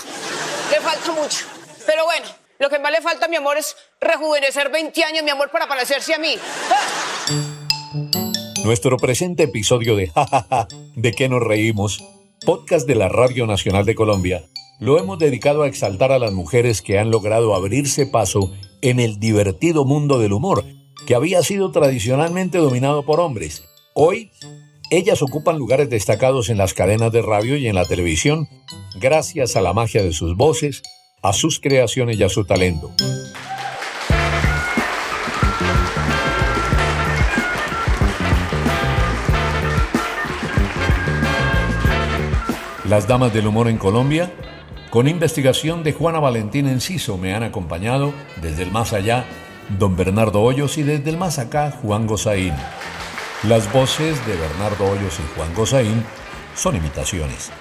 Le 0.69 0.81
falta 0.81 1.11
mucho. 1.11 1.45
Pero 1.85 2.03
bueno, 2.05 2.25
lo 2.59 2.69
que 2.69 2.79
más 2.79 2.91
le 2.91 3.01
falta, 3.01 3.27
mi 3.27 3.35
amor, 3.35 3.57
es 3.57 3.75
rejuvenecer 3.99 4.69
20 4.69 5.03
años, 5.03 5.23
mi 5.23 5.29
amor, 5.29 5.49
para 5.51 5.67
parecerse 5.67 6.13
a 6.13 6.17
mí. 6.17 6.35
Nuestro 8.63 8.97
presente 8.97 9.43
episodio 9.43 9.95
de 9.95 10.07
Jajaja, 10.07 10.67
¿de 10.95 11.11
qué 11.11 11.29
nos 11.29 11.43
reímos? 11.43 12.03
Podcast 12.45 12.87
de 12.87 12.95
la 12.95 13.09
Radio 13.09 13.45
Nacional 13.45 13.85
de 13.85 13.95
Colombia. 13.95 14.43
Lo 14.79 14.97
hemos 14.97 15.19
dedicado 15.19 15.63
a 15.63 15.67
exaltar 15.67 16.11
a 16.11 16.19
las 16.19 16.31
mujeres 16.31 16.81
que 16.81 16.97
han 16.97 17.11
logrado 17.11 17.55
abrirse 17.55 18.05
paso 18.05 18.51
en 18.81 18.99
el 18.99 19.19
divertido 19.19 19.85
mundo 19.85 20.19
del 20.19 20.33
humor, 20.33 20.65
que 21.05 21.15
había 21.15 21.43
sido 21.43 21.71
tradicionalmente 21.71 22.57
dominado 22.57 23.05
por 23.05 23.19
hombres. 23.19 23.63
Hoy, 23.97 24.29
ellas 24.89 25.21
ocupan 25.21 25.57
lugares 25.57 25.89
destacados 25.89 26.49
en 26.49 26.57
las 26.57 26.73
cadenas 26.73 27.13
de 27.13 27.21
radio 27.21 27.55
y 27.55 27.67
en 27.67 27.75
la 27.75 27.85
televisión, 27.85 28.49
gracias 28.99 29.55
a 29.55 29.61
la 29.61 29.71
magia 29.71 30.03
de 30.03 30.11
sus 30.11 30.35
voces, 30.35 30.83
a 31.21 31.31
sus 31.31 31.61
creaciones 31.61 32.19
y 32.19 32.23
a 32.23 32.27
su 32.27 32.43
talento. 32.43 32.91
Las 42.89 43.07
damas 43.07 43.33
del 43.33 43.47
humor 43.47 43.69
en 43.69 43.77
Colombia, 43.77 44.29
con 44.89 45.07
investigación 45.07 45.83
de 45.83 45.93
Juana 45.93 46.19
Valentín 46.19 46.67
Enciso, 46.67 47.17
me 47.17 47.33
han 47.33 47.43
acompañado 47.43 48.11
desde 48.41 48.63
el 48.63 48.71
más 48.71 48.91
allá 48.91 49.25
don 49.79 49.95
Bernardo 49.95 50.41
Hoyos 50.41 50.77
y 50.77 50.83
desde 50.83 51.09
el 51.11 51.15
más 51.15 51.39
acá 51.39 51.71
Juan 51.81 52.07
Gozaín. 52.07 52.51
Las 53.47 53.71
voces 53.71 54.25
de 54.25 54.35
Bernardo 54.35 54.85
Hoyos 54.85 55.19
y 55.19 55.35
Juan 55.35 55.53
Gozaín 55.53 56.03
son 56.55 56.75
imitaciones. 56.75 57.51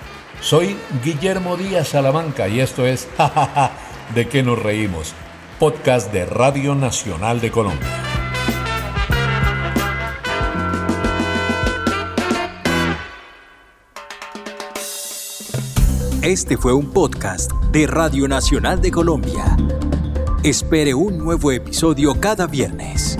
Soy 0.40 0.78
Guillermo 1.04 1.58
Díaz 1.58 1.88
Salamanca 1.88 2.48
y 2.48 2.60
esto 2.60 2.86
es 2.86 3.06
Jajaja, 3.18 3.72
¿de 4.14 4.26
qué 4.26 4.42
nos 4.42 4.58
reímos? 4.58 5.12
Podcast 5.58 6.10
de 6.10 6.24
Radio 6.24 6.74
Nacional 6.74 7.42
de 7.42 7.50
Colombia. 7.50 7.86
Este 16.22 16.56
fue 16.56 16.72
un 16.72 16.90
podcast 16.94 17.52
de 17.72 17.86
Radio 17.86 18.26
Nacional 18.26 18.80
de 18.80 18.90
Colombia. 18.90 19.54
Espere 20.42 20.94
un 20.94 21.18
nuevo 21.18 21.52
episodio 21.52 22.18
cada 22.18 22.46
viernes. 22.46 23.18